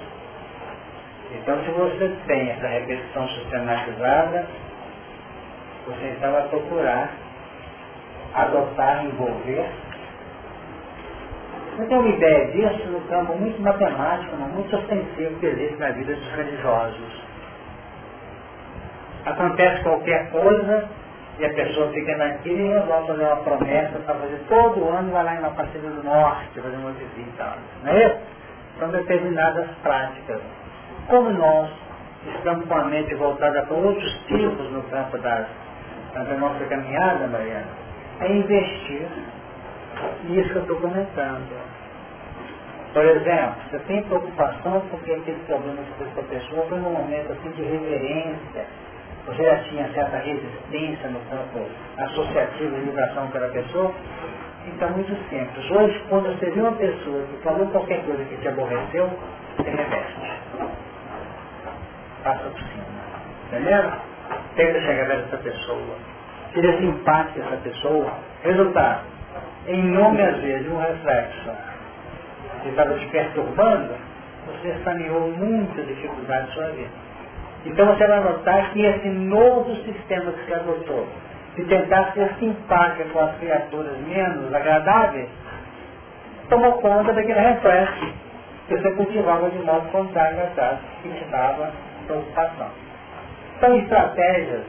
[1.43, 4.47] Então, se você tem essa repetição sistematizada,
[5.87, 7.11] você então vai procurar
[8.35, 9.67] adotar, envolver
[11.79, 16.15] eu tenho uma ideia disso no campo muito matemático, muito ostensivo que existe na vida
[16.15, 17.27] dos religiosos.
[19.27, 20.89] Acontece qualquer coisa
[21.39, 25.25] e a pessoa fica naquilo e resolve fazer uma promessa para fazer todo ano, vai
[25.25, 27.59] lá em uma partida do norte, fazer uma visita.
[27.83, 28.21] Não é isso?
[28.79, 30.41] São determinadas práticas.
[31.09, 31.71] Como nós
[32.35, 35.47] estamos com a mente voltada para outros tipos no campo das,
[36.15, 37.67] da nossa caminhada, Mariana,
[38.21, 39.07] é investir
[40.29, 41.77] isso que eu estou comentando.
[42.93, 47.51] Por exemplo, você tem preocupação porque aquele problema que essa pessoa foi num momento assim
[47.51, 48.67] de reverência,
[49.27, 51.67] você já tinha certa resistência no campo
[51.99, 53.93] associativo de ligação com aquela pessoa,
[54.67, 55.71] então muito simples.
[55.71, 59.09] Hoje, quando você vê uma pessoa que falou qualquer coisa que te aborreceu,
[59.57, 60.46] você reveste.
[62.27, 62.85] Passa por cima.
[63.47, 63.93] Entendeu?
[64.57, 65.95] Tenta chegar dessa pessoa.
[66.53, 68.15] Seja simpática essa pessoa.
[68.43, 69.03] Resultado,
[69.69, 71.51] em nome às vezes um reflexo
[72.63, 73.95] que estava te perturbando,
[74.47, 76.91] você saneou muita dificuldade na sua vida.
[77.65, 81.07] Então você vai notar que esse novo sistema que você adotou,
[81.55, 85.29] de tentar ser simpática com as criaturas menos agradáveis,
[86.49, 88.13] tomou conta daquele reflexo
[88.67, 92.71] que você cultivava de modo contrário atrás, que te dava preocupação.
[93.61, 94.63] São estratégias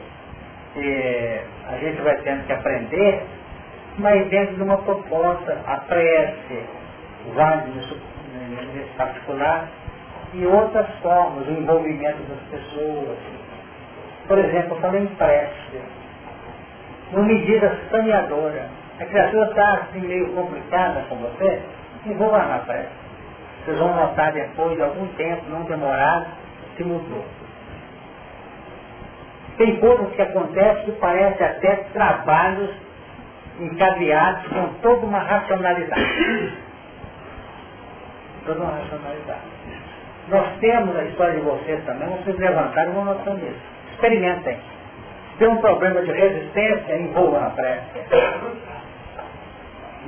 [0.74, 3.22] que a gente vai tendo que aprender,
[3.98, 6.64] mas dentro de uma proposta, a prece,
[7.34, 9.68] vale nesse particular,
[10.34, 13.18] e outras formas, o envolvimento das pessoas.
[14.26, 15.82] Por exemplo, eu falei em prece,
[17.12, 18.68] uma medida saneadora.
[19.00, 21.62] A criatura está assim meio complicada com você,
[22.04, 22.88] envolva na prece.
[23.64, 26.26] Vocês vão notar depois de algum tempo, não demorado,
[26.78, 27.24] se mudou.
[29.58, 32.70] Tem coisas que acontecem que parecem até trabalhos
[33.58, 36.02] encadeados com toda uma racionalidade.
[38.46, 39.40] toda uma racionalidade.
[40.28, 43.60] Nós temos a história de vocês também, vocês levantaram uma noção disso.
[43.94, 44.56] Experimentem.
[45.32, 47.82] Se tem um problema de resistência, envolva na prece.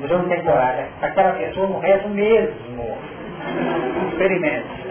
[0.09, 0.87] Tenho coragem.
[1.03, 2.99] Aquela pessoa não reza mesmo.
[4.11, 4.90] Experimente.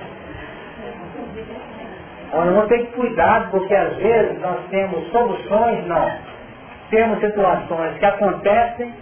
[2.31, 6.11] Nós vamos ter que cuidar, porque às vezes nós temos soluções, não.
[6.89, 8.93] Temos situações que acontecem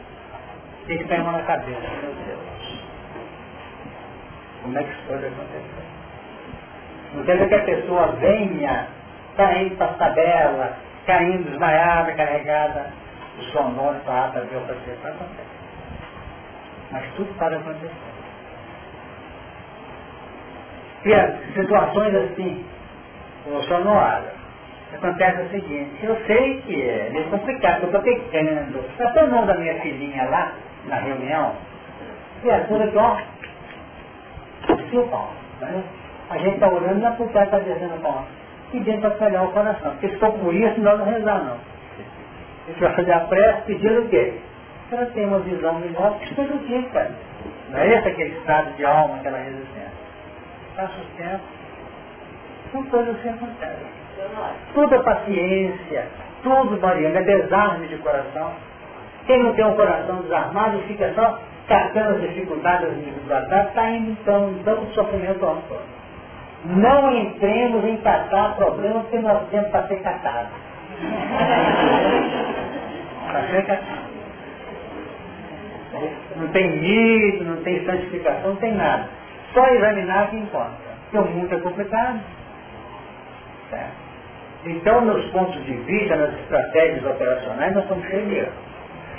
[0.87, 2.83] e que tem uma na cabeça, meu Deus.
[4.61, 5.87] Como é que isso pode acontecer?
[7.13, 8.87] Não quer dizer que a pessoa venha
[9.35, 12.87] caindo para a tabela, caindo desmaiada, carregada,
[13.37, 15.57] o sonoro para a para ver o que acontece.
[16.91, 17.91] Mas tudo pode acontecer.
[21.05, 22.65] E as situações assim,
[23.45, 24.25] o sonoro,
[24.93, 28.79] acontece o seguinte, eu sei que é meio complicado, eu estou pecando.
[28.89, 30.53] Está todo mundo da minha filhinha lá,
[30.85, 31.53] na reunião,
[32.41, 33.17] criatura que, ó,
[34.73, 35.83] o pau, né?
[36.29, 38.25] A gente está orando, é porque ela está descendo pau.
[38.73, 39.91] E dentro para olhar o coração.
[39.91, 41.53] Porque se for por isso, nós não rezar não.
[41.53, 44.33] A gente vai fazer a prece pedindo o quê?
[44.89, 47.11] Que ela tenha uma visão melhor que prejudica.
[47.69, 49.91] Não é esse aquele estado de alma, aquela resistência.
[50.75, 51.43] Passa o tempo,
[52.71, 53.87] são acontecem.
[54.73, 56.07] Tudo é paciência,
[56.43, 58.51] tudo variando, é desarme de coração.
[59.25, 64.11] Quem não tem um coração desarmado fica só catando as dificuldades, as dificuldades, está indo
[64.11, 65.77] então, então o sofrimento amplo.
[66.65, 70.51] Não entremos em catar problemas que nós temos para ser catados.
[73.27, 73.79] para ser.
[76.35, 79.09] Não tem mito, não tem santificação, não tem nada.
[79.53, 80.87] Só examinar que encontra.
[81.09, 82.19] Porque o mundo é complicado.
[84.65, 88.53] Então, nos pontos de vista, nas estratégias operacionais, nós estamos cheios de erros.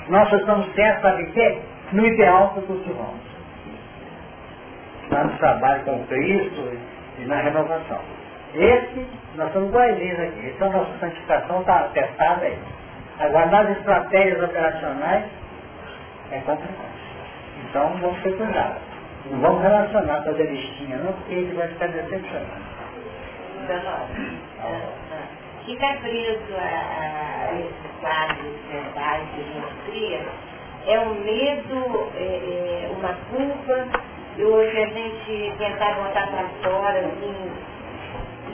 [0.09, 1.59] Nós estamos certos, sabe quê?
[1.93, 3.21] No ideal que cultivamos.
[5.11, 6.79] Lá no trabalho com Cristo
[7.19, 8.01] e na renovação.
[8.55, 10.53] Esse, nós somos guardiões aqui.
[10.55, 12.59] Então, nossa santificação está atestada aí.
[13.21, 15.25] Agora, nas estratégias operacionais,
[16.31, 16.89] é complicado.
[17.69, 18.77] Então, vamos ter cuidado.
[19.31, 22.78] Não vamos relacionar com a listinha, não, porque ele vai ficar decepcionado.
[25.67, 30.21] Ficar preso a, a esses quadros mentais que a gente cria
[30.87, 34.01] é um medo, é, é uma culpa,
[34.39, 37.53] e hoje a gente tentar botar para fora, assim,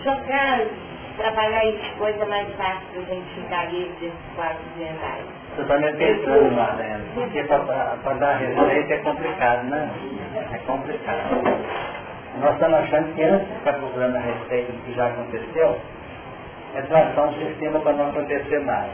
[0.02, 0.66] jogar,
[1.16, 5.24] trabalhar isso, coisa mais fácil a gente ficar livre desses quadros mentais.
[5.54, 9.90] Você está me pensando, Marlene, porque para dar receita é complicado, né?
[10.52, 11.73] É complicado.
[12.40, 15.78] Nós estamos achando que antes de ficar procurando a receita do que já aconteceu,
[16.74, 18.90] é traçar um sistema para não acontecer mais.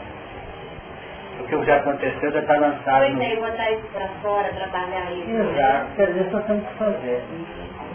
[1.39, 3.05] O que já aconteceu já está lançado.
[3.15, 5.29] Pois é, botar isso para fora, trabalhar isso.
[5.31, 7.23] Exato, quer dizer, só temos que fazer.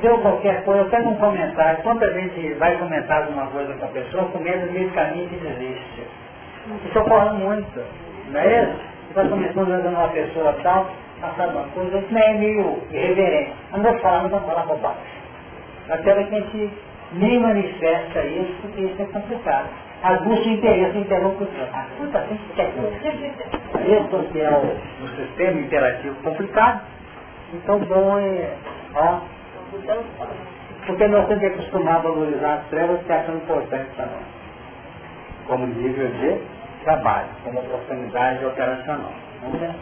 [0.02, 3.88] Deu qualquer coisa, eu pego um comentário, quanta gente vai comentar alguma coisa com a
[3.88, 6.02] pessoa, com medo meio caminho que desiste.
[6.84, 7.84] Isso ocorre muito,
[8.30, 8.96] não é isso?
[9.14, 10.90] Você está começando andando uma pessoa tal,
[11.20, 13.52] passar uma coisa, isso não é meio irreverente.
[13.72, 15.15] Não vou falar, não vou falar bobagem.
[15.88, 16.70] Até que a gente
[17.12, 19.68] nem manifesta isso, porque isso é complicado.
[20.02, 21.68] Aguça o interesse interlocutor.
[21.72, 22.72] Ah, puta, tem que quer
[23.80, 26.82] Esse é o, o sistema interativo complicado,
[27.54, 28.54] então bom é,
[28.94, 29.20] ó,
[30.86, 34.24] Porque nós temos que acostumar a valorizar as trevas que acham importantes para nós.
[35.46, 36.40] Como nível de
[36.84, 39.12] trabalho, como oportunidade operacional.
[39.42, 39.74] Vamos ver.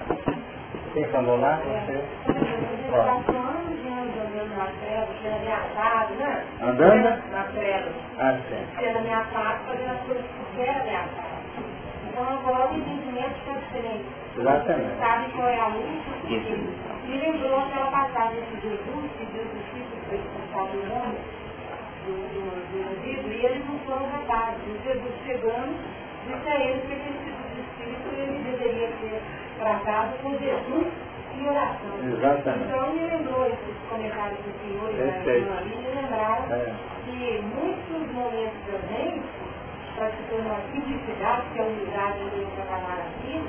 [0.94, 1.58] Quem falou lá?
[1.86, 2.04] Você?
[6.60, 7.30] Andando?
[7.30, 7.90] Na treva.
[8.18, 8.66] Ah, sim.
[8.78, 10.24] Sendo ameaçado, fazendo as coisas
[10.54, 11.44] que eram ameaçadas.
[12.08, 14.04] Então agora o entendimento está diferente.
[14.38, 14.98] Exatamente.
[14.98, 16.02] Sabe qual é a luz?
[17.04, 21.18] Me lembrou aquela passagem de Jesus, que Deus discípulos foi expulsado do mundo,
[22.06, 24.60] do, do, do indivíduo, e eles não foram levados.
[24.66, 25.78] E Jesus chegando,
[26.26, 29.22] disse a eles que aquele tipo de espírito ele deveria ser
[29.58, 31.13] tratado com Jesus
[31.48, 31.92] oração.
[32.02, 32.64] Exatamente.
[32.64, 36.72] Então me lembrou esses comentários do Senhor e da me lembraram É.
[37.04, 39.26] que muitos momentos da gente,
[39.96, 43.48] para se tornar simplicidade, que a unidade de trabalhar vida,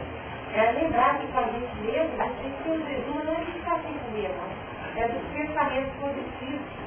[0.54, 3.52] é lembrar que com a gente mesmo, a gente tem um jejum não é de
[3.52, 5.04] ficar comer, não.
[5.04, 6.86] É dos pensamentos positivos.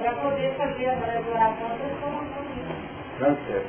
[0.00, 3.38] Para poder fazer a a oração da transformação disso.
[3.46, 3.66] Sei.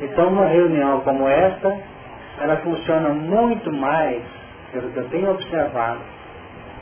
[0.00, 1.76] Então uma reunião como esta,
[2.40, 4.22] ela funciona muito mais,
[4.72, 6.00] pelo que eu tenho observado,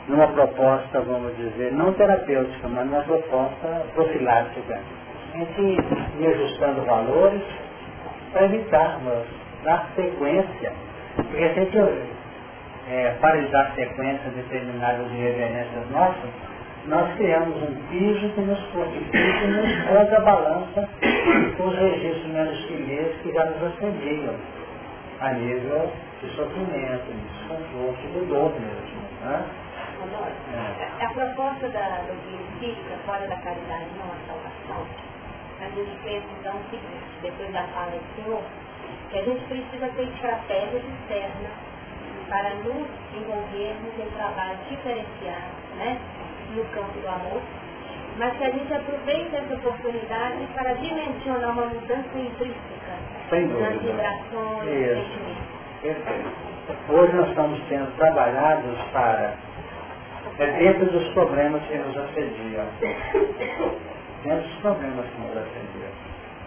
[0.07, 4.79] numa proposta, vamos dizer, não terapêutica, mas numa proposta profilática.
[5.33, 5.61] A gente
[6.19, 7.41] ir ajustando valores
[8.31, 9.25] para evitarmos
[9.63, 10.71] dar sequência.
[11.15, 11.77] Porque se a gente
[12.89, 16.29] é, para de dar sequência a determinadas irreverências nossas,
[16.85, 20.87] nós criamos um piso que nos fortifica e nos contrabalança
[21.57, 24.35] com os registros menos felizes que já nos assediam
[25.19, 25.91] a nível
[26.21, 29.01] de sofrimento, de desconforto, de dor mesmo.
[29.23, 29.45] Né?
[31.01, 32.13] A proposta da, do
[32.53, 34.85] espírita, fora da caridade, não a salvação,
[35.61, 38.41] a gente pensa então o seguinte, depois da fala do Senhor,
[39.09, 41.51] que a gente precisa ter estratégias externas
[42.29, 45.97] para nos envolvermos em trabalhos diferenciados, né,
[46.55, 47.41] no campo do amor,
[48.17, 52.95] mas que a gente aproveite essa oportunidade para dimensionar uma mudança intrínseca
[53.29, 55.55] Sem nas vibrações, nos sentimentos.
[55.81, 56.55] Perfeito.
[56.89, 59.35] Hoje nós estamos sendo trabalhados para,
[60.37, 62.65] é dentro dos problemas que nos assediam,
[64.23, 65.91] dentro dos problemas que nos assediam,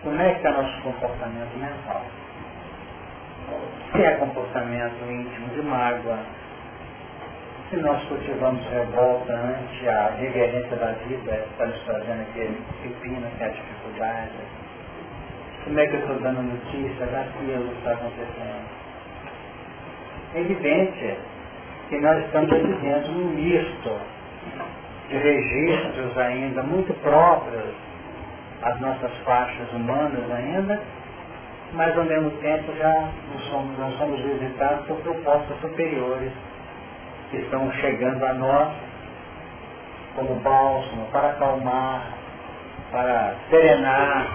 [0.02, 2.04] como é que está nosso comportamento mental?
[3.92, 6.18] Se é comportamento íntimo de mágoa,
[7.70, 13.44] se nós cultivamos revolta ante a reverência da vida, está nos trazendo aquele pepino, que
[13.44, 14.32] é dificuldade,
[15.64, 18.68] como é que eu estou dando notícia daquilo que está acontecendo?
[20.34, 21.16] É evidente
[21.88, 24.00] que nós estamos de um misto
[25.08, 27.74] de registros ainda muito próprios
[28.62, 30.80] às nossas faixas humanas ainda,
[31.72, 36.32] mas ao mesmo tempo já nós somos, nós somos visitados por propostas superiores
[37.30, 38.68] que estão chegando a nós
[40.14, 42.02] como bálsamo para acalmar,
[42.90, 44.26] para serenar,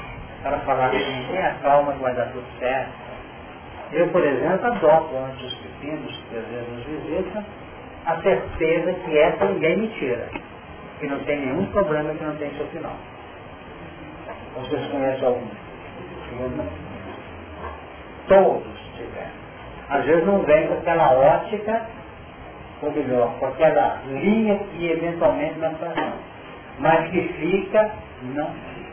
[0.41, 2.91] para falar assim, tenha calma que vai dar tudo certo.
[3.91, 5.45] Eu, por exemplo, adoto ante
[5.83, 7.45] os pepinos que às vezes nos visitam,
[8.05, 10.29] a certeza que essa ninguém me tira.
[10.99, 12.95] Que não tem nenhum problema que não tem seu final.
[14.55, 15.47] Vocês conhecem algum?
[18.27, 19.31] Todos tiveram.
[19.89, 21.81] Às vezes não vem com aquela ótica,
[22.81, 26.13] ou melhor, com aquela linha que eventualmente está não.
[26.79, 27.91] Mas que fica,
[28.21, 28.83] não fica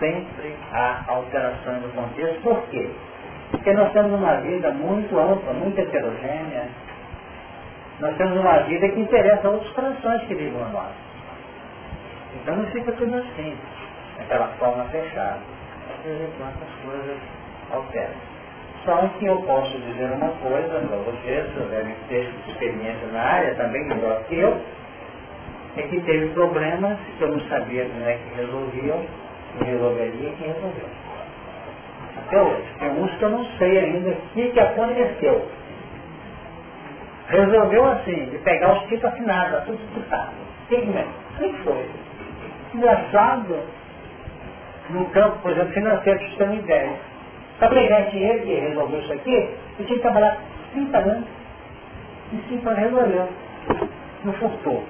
[0.00, 2.40] sempre há alterações do contexto.
[2.42, 2.90] Por quê?
[3.50, 6.68] Porque nós temos uma vida muito ampla, muito heterogênea.
[8.00, 10.92] Nós temos uma vida que interessa a outros corações que ligam a nós.
[12.34, 13.56] Então não fica tudo assim,
[14.18, 15.40] aquela forma fechada.
[15.90, 17.18] Às as coisas
[17.72, 18.14] alteram.
[18.84, 23.54] Só que eu posso dizer uma coisa para vocês, que devem ter experiência na área
[23.56, 24.58] também melhor que eu,
[25.76, 29.04] é que teve problemas que eu não sabia como é que resolviam,
[29.60, 31.09] e resolveria quem resolveu.
[32.32, 32.62] Hoje.
[32.78, 35.48] Tem uns que eu não sei ainda o que, que aconteceu.
[37.28, 40.32] Resolveu assim, de pegar os tipos afinados, tudo disputado.
[40.68, 41.10] Pigmento.
[41.38, 41.88] Quem foi?
[42.74, 43.56] Engraçado,
[44.90, 46.92] no campo, por exemplo, financeiro, que tem uma ideia.
[47.58, 50.38] Para pegar dinheiro que resolveu isso aqui, eu tinha que trabalhar
[50.72, 51.28] 30 anos.
[52.32, 53.28] E 5 anos resolveu.
[54.24, 54.84] Não furtou.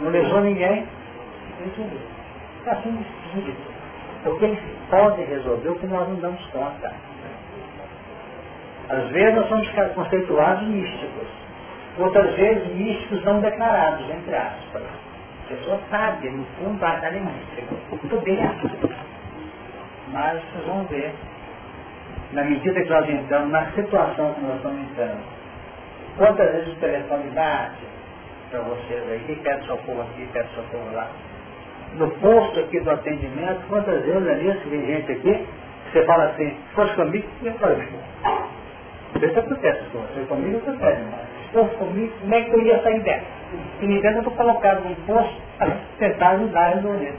[0.00, 0.86] Não lesou ninguém.
[1.64, 2.00] Resolveu.
[2.60, 3.04] Está assim.
[4.22, 4.58] Porque eles
[4.88, 6.92] podem resolver o que nós não damos conta.
[8.88, 11.28] Às vezes nós somos conceituados místicos.
[11.98, 14.82] Outras vezes místicos não declarados, entre aspas.
[14.82, 17.74] A pessoa sabe, no fundo, ela é mística.
[17.90, 18.70] Muito bem aqui.
[20.12, 21.12] Mas vocês vão ver.
[22.32, 25.22] Na medida que nós entramos, na situação que nós estamos entrando,
[26.16, 27.84] quantas vezes o telefone bate,
[28.50, 31.10] para vocês aí, pede socorro aqui, pede socorro lá.
[31.96, 35.46] No posto aqui do atendimento, quantas vezes ali, se vem gente aqui,
[35.92, 37.86] você fala assim, se fosse comigo, eu falei,
[39.20, 41.22] isso acontece com você, comigo acontece mais.
[41.42, 43.26] Se fosse comigo, como é que eu ia sair dessa?
[43.80, 47.14] E me dentro eu estou colocado num posto para tentar ajudar a resolver.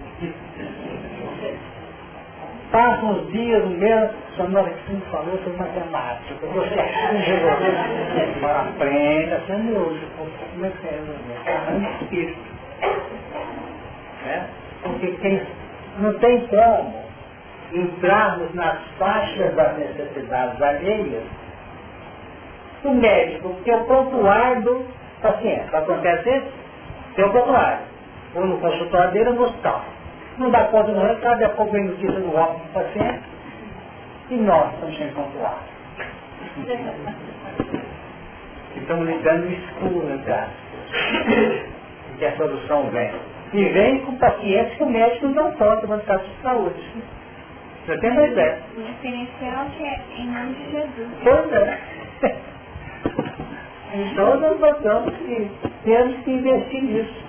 [2.71, 6.51] Passam os dias, um mês, só na hora que você me falou sobre matemática, eu
[6.51, 11.37] gosto de resolver para frente, assim, meu, como é que é resolver?
[11.45, 12.39] É um espírito.
[14.25, 14.47] Né?
[14.83, 15.41] Porque quem
[15.99, 17.03] não tem como
[17.73, 21.23] entrarmos nas faixas das necessidades alheias
[22.83, 24.85] o médico, que é o prontuário do
[25.21, 25.73] paciente.
[25.73, 26.51] Acontece isso?
[27.15, 27.85] Tem o prontuário.
[28.35, 29.85] Ou no consultório dele ou no hospital.
[30.37, 33.23] Não dá conta no recado, daqui a pouco vem notícia do óbito do paciente
[34.29, 35.73] e nós estamos sem prontuário.
[38.75, 40.49] Estamos lidando no escuro, cara.
[42.13, 43.11] E que a solução vem.
[43.53, 46.81] E vem com pacientes que o médico não pode levantar de saúde.
[47.85, 48.59] Você tem uma ideia?
[48.75, 51.09] O diferencial que é em nome de Jesus.
[51.23, 51.79] Pois é.
[53.93, 55.51] Então nós notamos que
[55.83, 57.23] temos que investir nisso.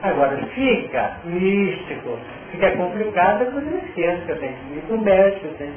[0.00, 2.18] Agora, fica místico,
[2.52, 5.72] fica complicado quando eu esqueço que eu tenho que ir para o médico, eu tenho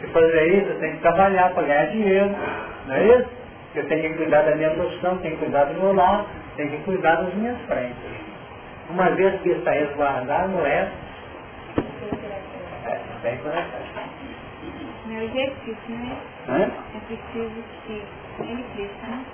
[0.00, 2.30] que fazer isso, eu tenho que trabalhar para ganhar dinheiro,
[2.86, 3.28] não é isso?
[3.74, 6.76] Eu tenho que cuidar da minha profissão, tenho que cuidar do meu lar, tenho que
[6.84, 8.13] cuidar das minhas frentes.
[8.90, 10.88] Uma vez que está resguardado, não é?
[12.86, 13.84] É, bem correto.
[15.06, 16.16] Meu exercício, né?
[16.48, 16.70] Hã?
[16.94, 18.02] É preciso que
[18.40, 19.24] ele cresça, né?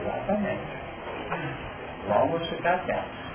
[0.00, 0.78] Exatamente.
[2.08, 3.28] Vamos ficar atentos.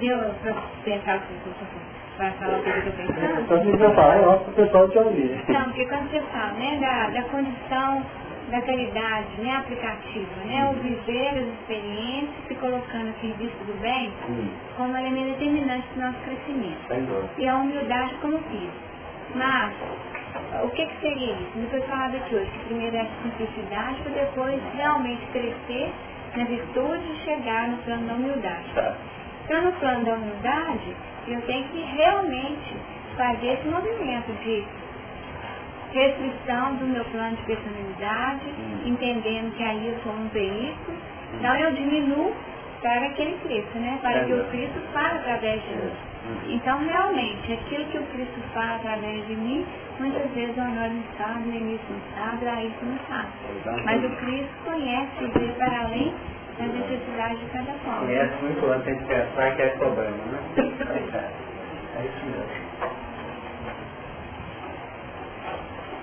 [0.00, 0.54] Deu para
[0.84, 1.68] pensar o que eu estou
[2.16, 3.40] para falar o que eu estou pensando?
[3.40, 5.44] Então, se eu falar, é óbvio para o pessoal te ouvir.
[5.48, 8.04] Não, porque quando você fala, né, da, da condição
[8.50, 14.12] da caridade, né, aplicativa, né, o viver as experiências se colocando a serviço do bem
[14.28, 17.30] Hum, como elemento determinante do nosso crescimento.
[17.38, 18.88] E a humildade como piso.
[19.34, 19.74] Mas,
[20.64, 21.52] o que, que seria isso?
[21.56, 25.92] Não foi falado aqui hoje, que primeiro é a simplicidade para depois realmente crescer
[26.36, 28.64] na virtude e chegar no plano da humildade.
[28.74, 28.96] Tá.
[29.44, 30.96] Então, no plano da humildade,
[31.26, 32.76] eu tenho que realmente
[33.16, 34.64] fazer esse movimento de
[35.92, 38.44] restrição do meu plano de personalidade,
[38.84, 40.96] entendendo que aí eu sou um veículo.
[41.34, 42.32] Então, eu diminuo
[42.82, 43.98] para que ele cresça, né?
[44.00, 45.92] Para que o Cristo fale através de mim.
[46.48, 49.66] Então, realmente, aquilo que o Cristo fala através de mim,
[49.98, 53.28] muitas vezes o Honório não sabe, o Enício não sabe, a Raíssa não sabe.
[53.84, 56.14] Mas o Cristo conhece e vê para além
[56.58, 58.00] das necessidades de cada forma.
[58.06, 60.38] Conhece muito antes de pensar que é problema, né?
[61.98, 62.68] É isso mesmo.
[62.78, 65.48] Esses não têm capacidade de resolver errado.
[65.48, 65.98] Exatamente.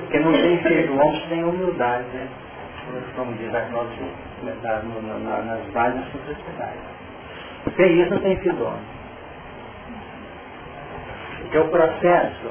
[0.00, 2.28] Porque não tem filho homem sem humildade, né?
[3.14, 3.60] Como diz a
[5.02, 6.78] na, nas da simplicidade.
[7.76, 9.00] Sem isso não tem filho homem.
[11.42, 12.50] Porque o processo,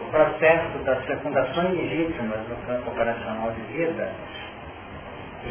[0.00, 4.12] o processo das fecundações legítimas no campo operacional de vida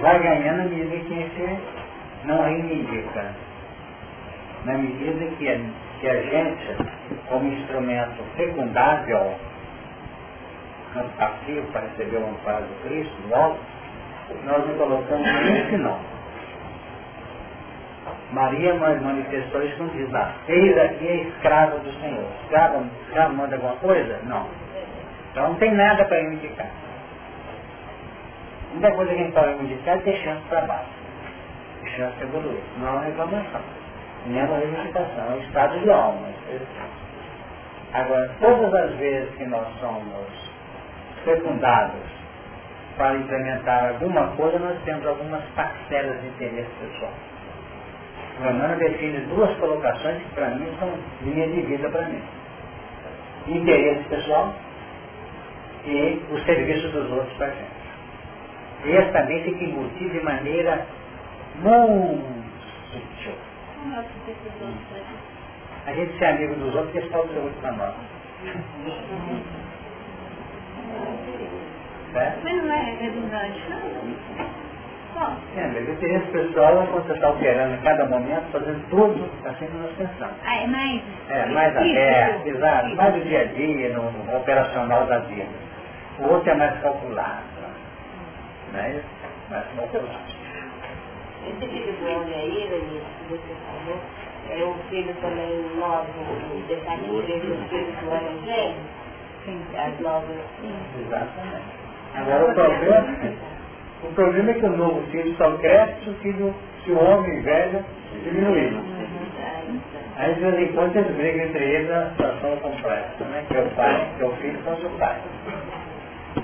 [0.01, 1.89] vai ganhando medida que
[2.25, 3.33] não reivindica.
[4.65, 5.59] Na medida que a,
[5.99, 6.75] que a gente,
[7.29, 9.35] como instrumento fecundável,
[11.17, 13.59] passivo para receber o amparo do Cristo, alto,
[14.45, 15.99] nós não colocamos nem não.
[18.31, 20.35] Maria manifestou isso não diz lá.
[20.47, 22.25] Eis aqui a escrava do Senhor.
[22.43, 24.19] Escrava, escrava manda alguma coisa?
[24.23, 24.47] Não.
[25.31, 26.67] Então não tem nada para indicar.
[28.69, 30.98] A única coisa que a gente pode indicar é chance para baixo.
[31.95, 32.61] Chance de evoluir.
[32.77, 33.61] Não é uma reclamação.
[34.27, 35.31] Nem uma reivindicação.
[35.31, 36.27] É um estado de alma.
[37.93, 40.27] Agora, todas as vezes que nós somos
[41.23, 42.01] fecundados
[42.97, 47.14] para implementar alguma coisa, nós temos algumas parcelas de interesse pessoal.
[48.39, 50.93] O Emmanuel define duas colocações que para mim são
[51.23, 52.22] linha de vida para mim.
[53.47, 54.53] Interesse pessoal
[55.85, 57.80] e o serviço dos outros para a gente.
[58.85, 60.85] Esse também tem que embutir de maneira
[61.55, 63.39] muito é o?
[65.85, 67.95] A gente ser amigo dos outros e eles falam saúde para nós.
[72.13, 72.39] Certo?
[72.43, 74.59] Mas não é redundante, não.
[75.15, 78.89] Bom, É, mas o interesse pessoal é quando você está operando a cada momento, fazendo
[78.89, 80.35] tudo assim que nós pensamos.
[80.45, 81.01] ah, é mais...
[81.30, 85.49] É, mais aberto, exato, mais do dia a dia, no, no operacional da vida.
[86.19, 87.43] O outro é mais calculado.
[88.71, 89.05] Não é isso?
[89.49, 90.28] Mais calculado.
[91.48, 93.99] Esse filho do homem aí, Lenise, que você falou,
[94.49, 98.76] é um filho também novo igreja, o filho do evangelho.
[99.45, 100.38] Sim, as novas.
[100.99, 101.80] Exatamente.
[102.16, 103.06] Agora o problema,
[104.03, 107.41] o problema é que o novo filho só cresce se o filho, se o homem
[107.41, 107.86] velho
[108.24, 108.78] diminuir.
[110.18, 113.45] Aí de vez em quando eles brigam entre eles na situação completa, né?
[113.48, 115.22] Que é o pai, que é o filho contra o pai.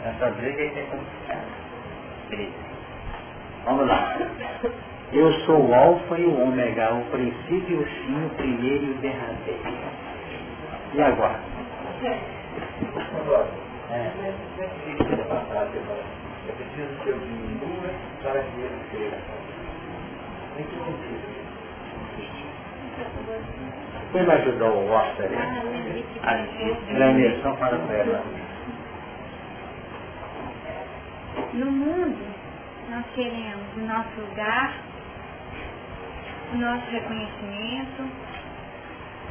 [0.05, 1.65] Essa briga aí tem complicada.
[3.65, 4.17] Vamos lá.
[5.11, 8.91] Eu sou o alfa e o ômega, o princípio e o fim, o primeiro e
[8.91, 9.61] o derradeiro.
[10.93, 11.39] E agora?
[12.03, 12.19] É.
[16.47, 17.89] É preciso que eu diminua
[18.21, 19.33] para que ele cresça.
[20.59, 21.35] Em que sentido?
[24.11, 25.29] Quem me ajudou o Oscar?
[26.93, 28.23] Na eleição para a terra.
[31.53, 32.34] No mundo,
[32.95, 34.73] nós queremos o nosso lugar,
[36.53, 38.03] o nosso reconhecimento,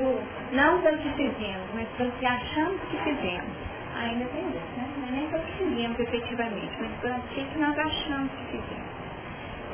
[0.01, 0.23] o,
[0.53, 3.57] não pelo que fizemos, mas pelo que achamos que fizemos.
[3.97, 4.89] Ainda tem isso, né?
[5.09, 8.95] É nem pelo que fizemos efetivamente, mas pelo que nós achamos que fizemos.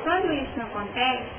[0.03, 1.29] Quando isso não acontece,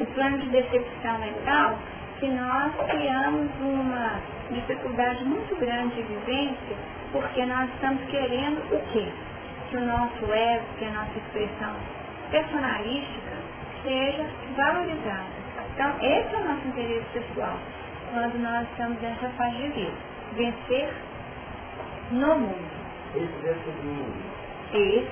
[0.00, 1.78] o plano de decepção é tal
[2.18, 6.76] que nós criamos uma dificuldade muito grande de vivência,
[7.12, 9.12] porque nós estamos querendo o quê?
[9.74, 11.74] Que o nosso ego, que a nossa expressão
[12.30, 13.32] personalística
[13.82, 14.24] seja
[14.56, 15.34] valorizada.
[15.74, 17.58] Então, esse é o nosso interesse pessoal,
[18.12, 19.92] quando nós estamos nessa fase de vida.
[20.36, 20.94] Vencer
[22.12, 22.70] no mundo.
[24.72, 25.10] Esse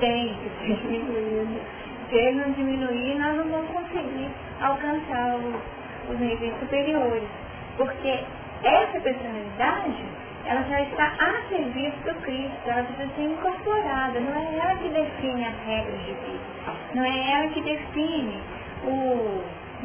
[0.00, 1.60] tem que ser diminuído.
[2.08, 4.30] Se ele não diminuir, nós não vamos conseguir
[4.62, 7.28] alcançar o, os níveis superiores.
[7.76, 8.24] Porque
[8.62, 10.02] essa personalidade,
[10.48, 14.88] ela já está a serviço do Cristo, ela precisa ser incorporada, não é ela que
[14.88, 18.40] define as regras de vida, não é ela que define
[18.84, 19.42] o,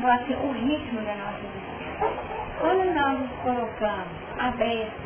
[0.07, 2.13] assim, o ritmo da nossa vida.
[2.61, 4.07] Quando nós nos colocamos
[4.39, 5.03] abertos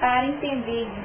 [0.00, 1.04] para entendermos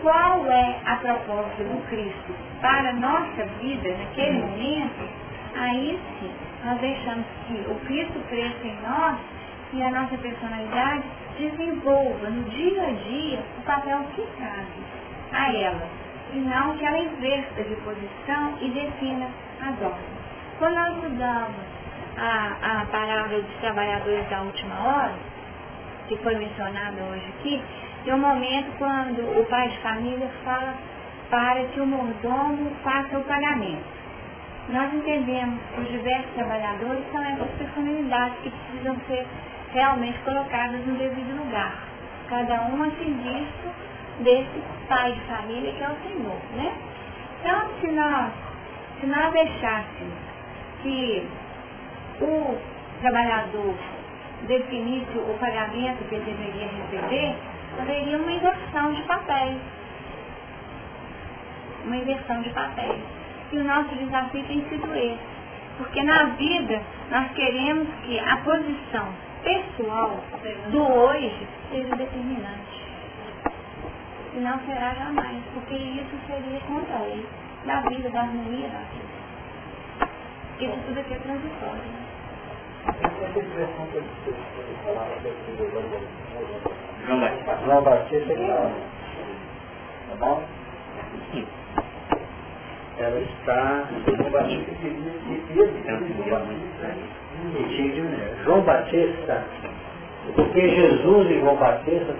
[0.00, 5.06] qual é a proposta do Cristo para a nossa vida naquele momento,
[5.54, 6.32] aí sim
[6.64, 9.18] nós deixamos que o Cristo cresça em nós
[9.74, 11.04] e a nossa personalidade
[11.38, 14.94] desenvolva no dia a dia o papel que cabe
[15.32, 15.88] a ela,
[16.32, 19.28] e não que ela inverta de posição e defina
[19.60, 20.14] as ordens.
[20.58, 21.56] Quando nós estudamos
[22.16, 25.14] a, a palavra dos trabalhadores da última hora,
[26.08, 27.62] que foi mencionada hoje aqui,
[28.04, 30.74] tem um momento quando o pai de família fala
[31.30, 33.94] para que o mordomo faça o pagamento.
[34.68, 39.26] Nós entendemos que os diversos trabalhadores são essas personalidades que precisam ser
[39.74, 41.74] realmente colocadas no devido lugar.
[42.30, 43.74] Cada um a serviço
[44.20, 46.72] desse pai de família que é o Senhor, né?
[47.40, 48.32] Então, se nós,
[49.00, 50.14] se nós deixássemos
[50.82, 51.28] que
[52.20, 52.56] o
[53.00, 53.74] trabalhador
[54.46, 57.36] definisse o pagamento que ele deveria receber,
[57.80, 59.58] haveria uma inversão de papéis.
[61.84, 63.02] Uma inversão de papéis.
[63.52, 65.18] E o nosso desafio tem sido esse.
[65.76, 66.80] Porque na vida
[67.10, 70.18] nós queremos que a posição pessoal
[70.70, 72.82] do hoje seja determinante.
[74.34, 77.26] E não será jamais, porque isso seria contra a lei
[77.66, 79.14] da vida, da harmonia da vida.
[80.60, 81.82] Isso tudo aqui é transitório.
[81.82, 82.04] Né?
[87.06, 87.58] João Batista.
[87.64, 88.34] João Batista.
[90.08, 90.42] Tá bom?
[92.98, 93.88] Ela está.
[94.30, 94.74] Batista
[98.44, 99.44] João Batista,
[100.34, 102.14] porque Jesus e João Batista,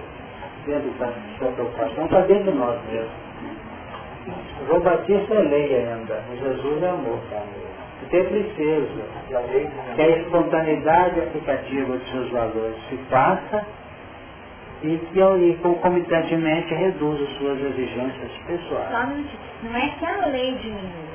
[0.65, 3.09] dentro da sua preocupação, está dentro de nós mesmo.
[4.67, 7.19] João Batista é lei ainda, Jesus é amor.
[8.09, 13.65] Ter preciso que a espontaneidade aplicativa dos seus valores se faça
[14.83, 18.91] e que e, concomitantemente reduz as suas exigências pessoais.
[19.63, 21.14] Não é que a lei diminua,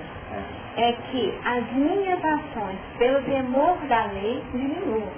[0.76, 0.92] é.
[0.92, 5.08] que as minhas ações, pelo temor da lei, diminuam.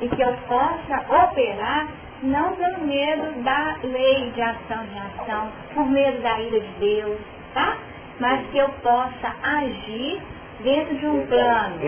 [0.00, 1.88] E que eu possa operar
[2.22, 7.18] não pelo medo da lei de ação e reação, por medo da ira de Deus,
[7.52, 7.76] tá?
[8.20, 10.20] Mas que eu possa agir
[10.62, 11.78] dentro de um plano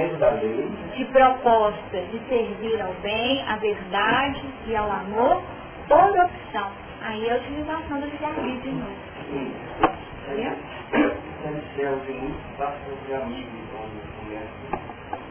[0.96, 5.42] de proposta de servir ao bem, à verdade e ao amor,
[5.88, 6.70] por opção.
[7.02, 8.96] Aí é a utilização do livre de novo.
[10.26, 10.52] Entendeu?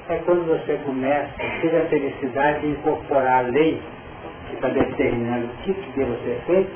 [0.09, 3.81] É quando você começa a ter a felicidade de incorporar a lei
[4.47, 6.71] que está determinando o que deve ser feito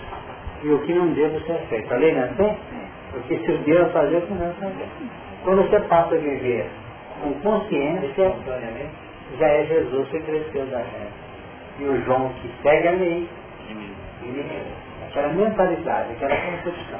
[0.64, 1.94] e o que não deve ser feito.
[1.94, 2.58] A lei não é assim?
[3.12, 4.88] Porque se Deus fazer, o que não fazer.
[5.44, 6.70] Quando você passa a viver
[7.22, 8.36] com consciência,
[9.40, 11.28] já é Jesus que cresceu da reta.
[11.80, 13.30] E o João que segue a lei,
[15.18, 17.00] Aquela mentalidade, aquela concepção.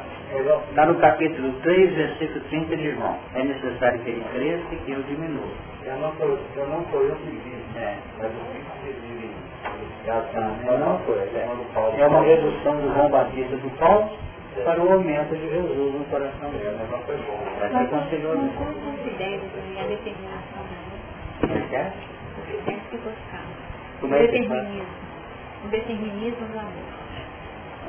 [0.70, 3.16] Está no capítulo 3, versículo 30 de João.
[3.36, 5.46] É necessário que ele cresça e que eu diminua.
[5.86, 7.96] Eu não sou eu, não sou eu que vivo, É.
[8.18, 9.30] mas o Cristo que vive.
[10.08, 11.38] É uma coisa.
[11.38, 14.10] É, é uma redução do João Batista do Paulo
[14.64, 16.76] para o aumento de Jesus no coração dele.
[16.90, 17.40] Não foi bom.
[17.60, 18.38] Vai ser conselhoso.
[18.38, 21.00] Não considero também a determinação da lei.
[21.42, 21.94] Como é que é?
[22.66, 23.46] Tem que buscar.
[24.02, 24.50] Como o é que faz?
[24.50, 24.88] determinismo.
[25.66, 26.97] O determinismo do amor.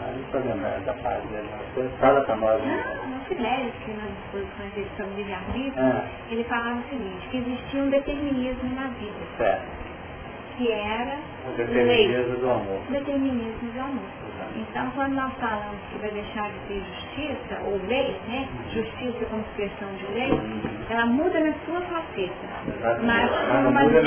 [0.06, 1.48] Não estou lembrando da dele.
[1.74, 2.62] Você Fala para nós.
[2.64, 7.36] Não, no Filério, que nas disposições dele sobre livre-arbítrio, Ah, ele falava o seguinte, que
[7.38, 9.62] existia um determinismo na vida, certo.
[10.56, 11.16] que era
[11.46, 12.80] O determinismo do amor.
[12.90, 14.08] Determinismo do amor.
[14.56, 18.48] Então, quando nós falamos que vai deixar de ter justiça, ou lei, né?
[18.72, 20.30] Justiça como expressão de lei,
[20.90, 22.32] ela muda na sua faceta.
[23.02, 24.02] Mas Mas com uma, de-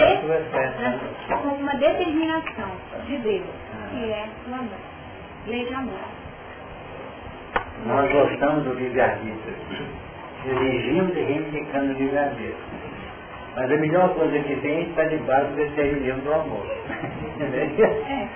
[1.30, 2.72] na- uma determinação
[3.06, 3.46] de Deus,
[3.92, 4.91] que é o amor.
[5.48, 6.00] Lei de amor.
[7.86, 9.56] Nós gostamos do livre-arbítrio.
[10.46, 12.56] Exigimos e reivindicando o livre-arbítrio.
[13.56, 16.66] Mas a melhor coisa que tem está debaixo do determinismo do amor.
[17.42, 18.28] É.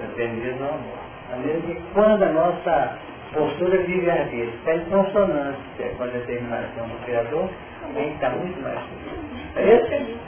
[0.00, 0.98] determinismo do amor.
[1.32, 2.98] A maneira que quando a nossa
[3.32, 7.48] postura de livre-arbítrio está em consonância com a determinação do Criador,
[7.82, 9.38] a gente está muito mais feliz.
[9.56, 10.18] É isso?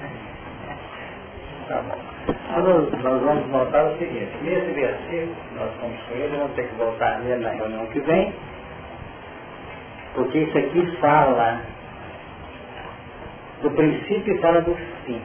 [1.68, 2.09] Tá bom.
[2.30, 6.74] Nós, nós vamos voltar ao seguinte, nesse versículo, nós fomos com ele, vamos ter que
[6.76, 8.32] voltar nele na reunião que vem,
[10.14, 11.60] porque isso aqui fala
[13.62, 15.20] do princípio e fala do fim,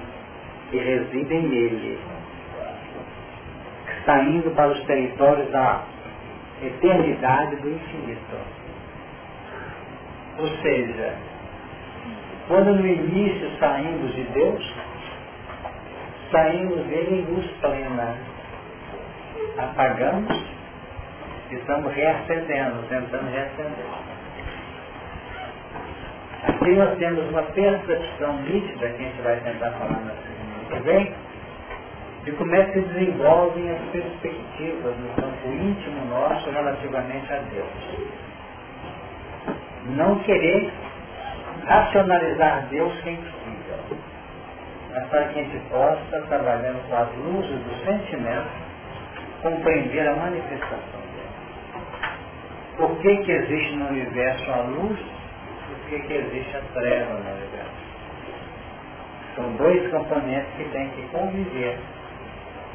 [0.72, 2.00] que residem nele,
[4.06, 5.84] saindo para os territórios da
[6.62, 8.36] eternidade do infinito.
[10.40, 11.16] Ou seja,
[12.48, 14.74] quando no início saímos de Deus,
[16.32, 18.16] saímos dele em luz plena.
[19.58, 20.56] Apagamos
[21.52, 23.86] e estamos reacendendo, tentando reacender.
[26.48, 30.80] Aqui nós temos uma percepção nítida que a gente vai tentar falar na semana que
[30.82, 31.14] vem,
[32.24, 37.68] de como é que se desenvolvem as perspectivas no campo íntimo nosso relativamente a Deus.
[39.96, 40.72] Não querer
[41.66, 43.95] racionalizar Deus que é impossível
[44.96, 48.48] mas para que a gente possa, trabalhando com as luzes do sentimento,
[49.42, 51.30] compreender a manifestação dele.
[52.78, 57.14] Por que, que existe no universo a luz e por que, que existe a treva
[57.14, 57.86] no universo?
[59.36, 61.78] São dois componentes que têm que conviver,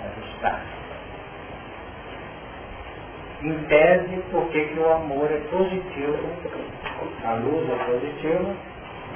[0.05, 0.61] ajustar.
[3.43, 6.19] Em tese, por que, que o amor é positivo,
[7.25, 8.55] a luz é positiva,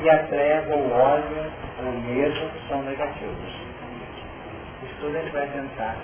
[0.02, 3.54] e a treva, o ódio, o medo são negativos.
[4.82, 5.96] Isso tudo a gente vai tentar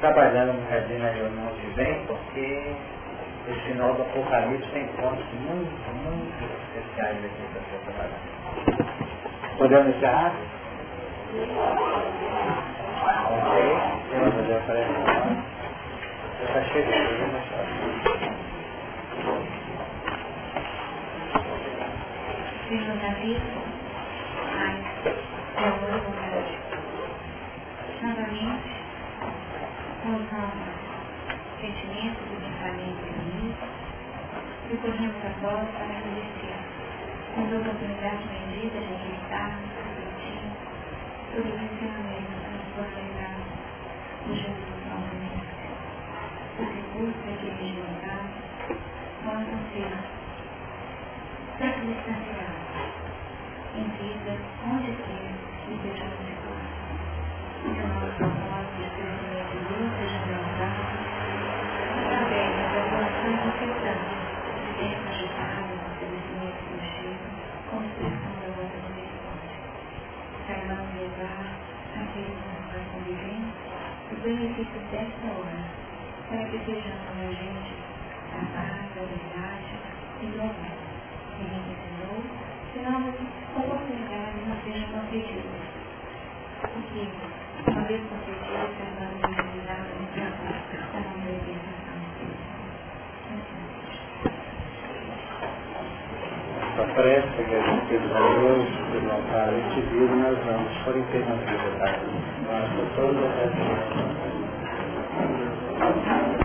[0.00, 2.76] trabalhando um bocadinho na reunião que vem, porque
[3.48, 6.44] esse final do Apocalipse tem pontos muito, muito
[6.74, 9.56] especiais aqui para ser trabalhado.
[9.58, 10.32] Podemos encerrar?
[13.30, 13.94] Ok.
[14.12, 14.60] Vamos fazer a
[16.44, 17.53] está chegando, viu,
[22.68, 23.36] Senhor Davi,
[24.40, 24.74] Pai,
[25.04, 26.54] é amor e bondade.
[28.00, 28.72] Novamente,
[30.06, 30.64] nossos
[31.60, 33.60] sentimentos e pensamentos unidos,
[34.70, 36.56] recorremos a vós para agradecer
[37.36, 40.40] as oportunidades benditas de acreditarmos, refletir
[41.34, 43.44] sobre os ensinamentos que nos foram legados
[44.24, 45.68] por Jesus nosso Mestre.
[46.60, 48.00] Os recursos que ele nos
[49.22, 49.92] possam ser
[51.58, 52.33] sacrificiados
[53.74, 55.34] em vida, onde quer
[55.66, 56.74] que sejamos situados.
[57.62, 60.82] Que o nosso propósito de de Deus seja realizado
[61.98, 62.86] através das
[63.34, 64.22] incessantes
[64.54, 67.26] que sempre agitadas no estabelecimento do Chico,
[67.70, 69.58] como expressão da vossa misericórdia.
[70.46, 71.46] Saibamos levar
[71.98, 73.54] aqueles com os quais convivemos
[74.12, 75.62] os benefícios desta hora,
[76.30, 77.78] para que sejamos agentes
[78.30, 79.74] da paz, da verdade
[80.22, 80.78] e do amor
[81.34, 82.22] que ele ensinou,
[82.72, 82.78] que
[96.94, 101.40] Essa prece que a gente fez hoje, pelo altar, este vídeo nós vamos por internet.
[102.46, 103.18] Nossa, todas
[106.38, 106.43] as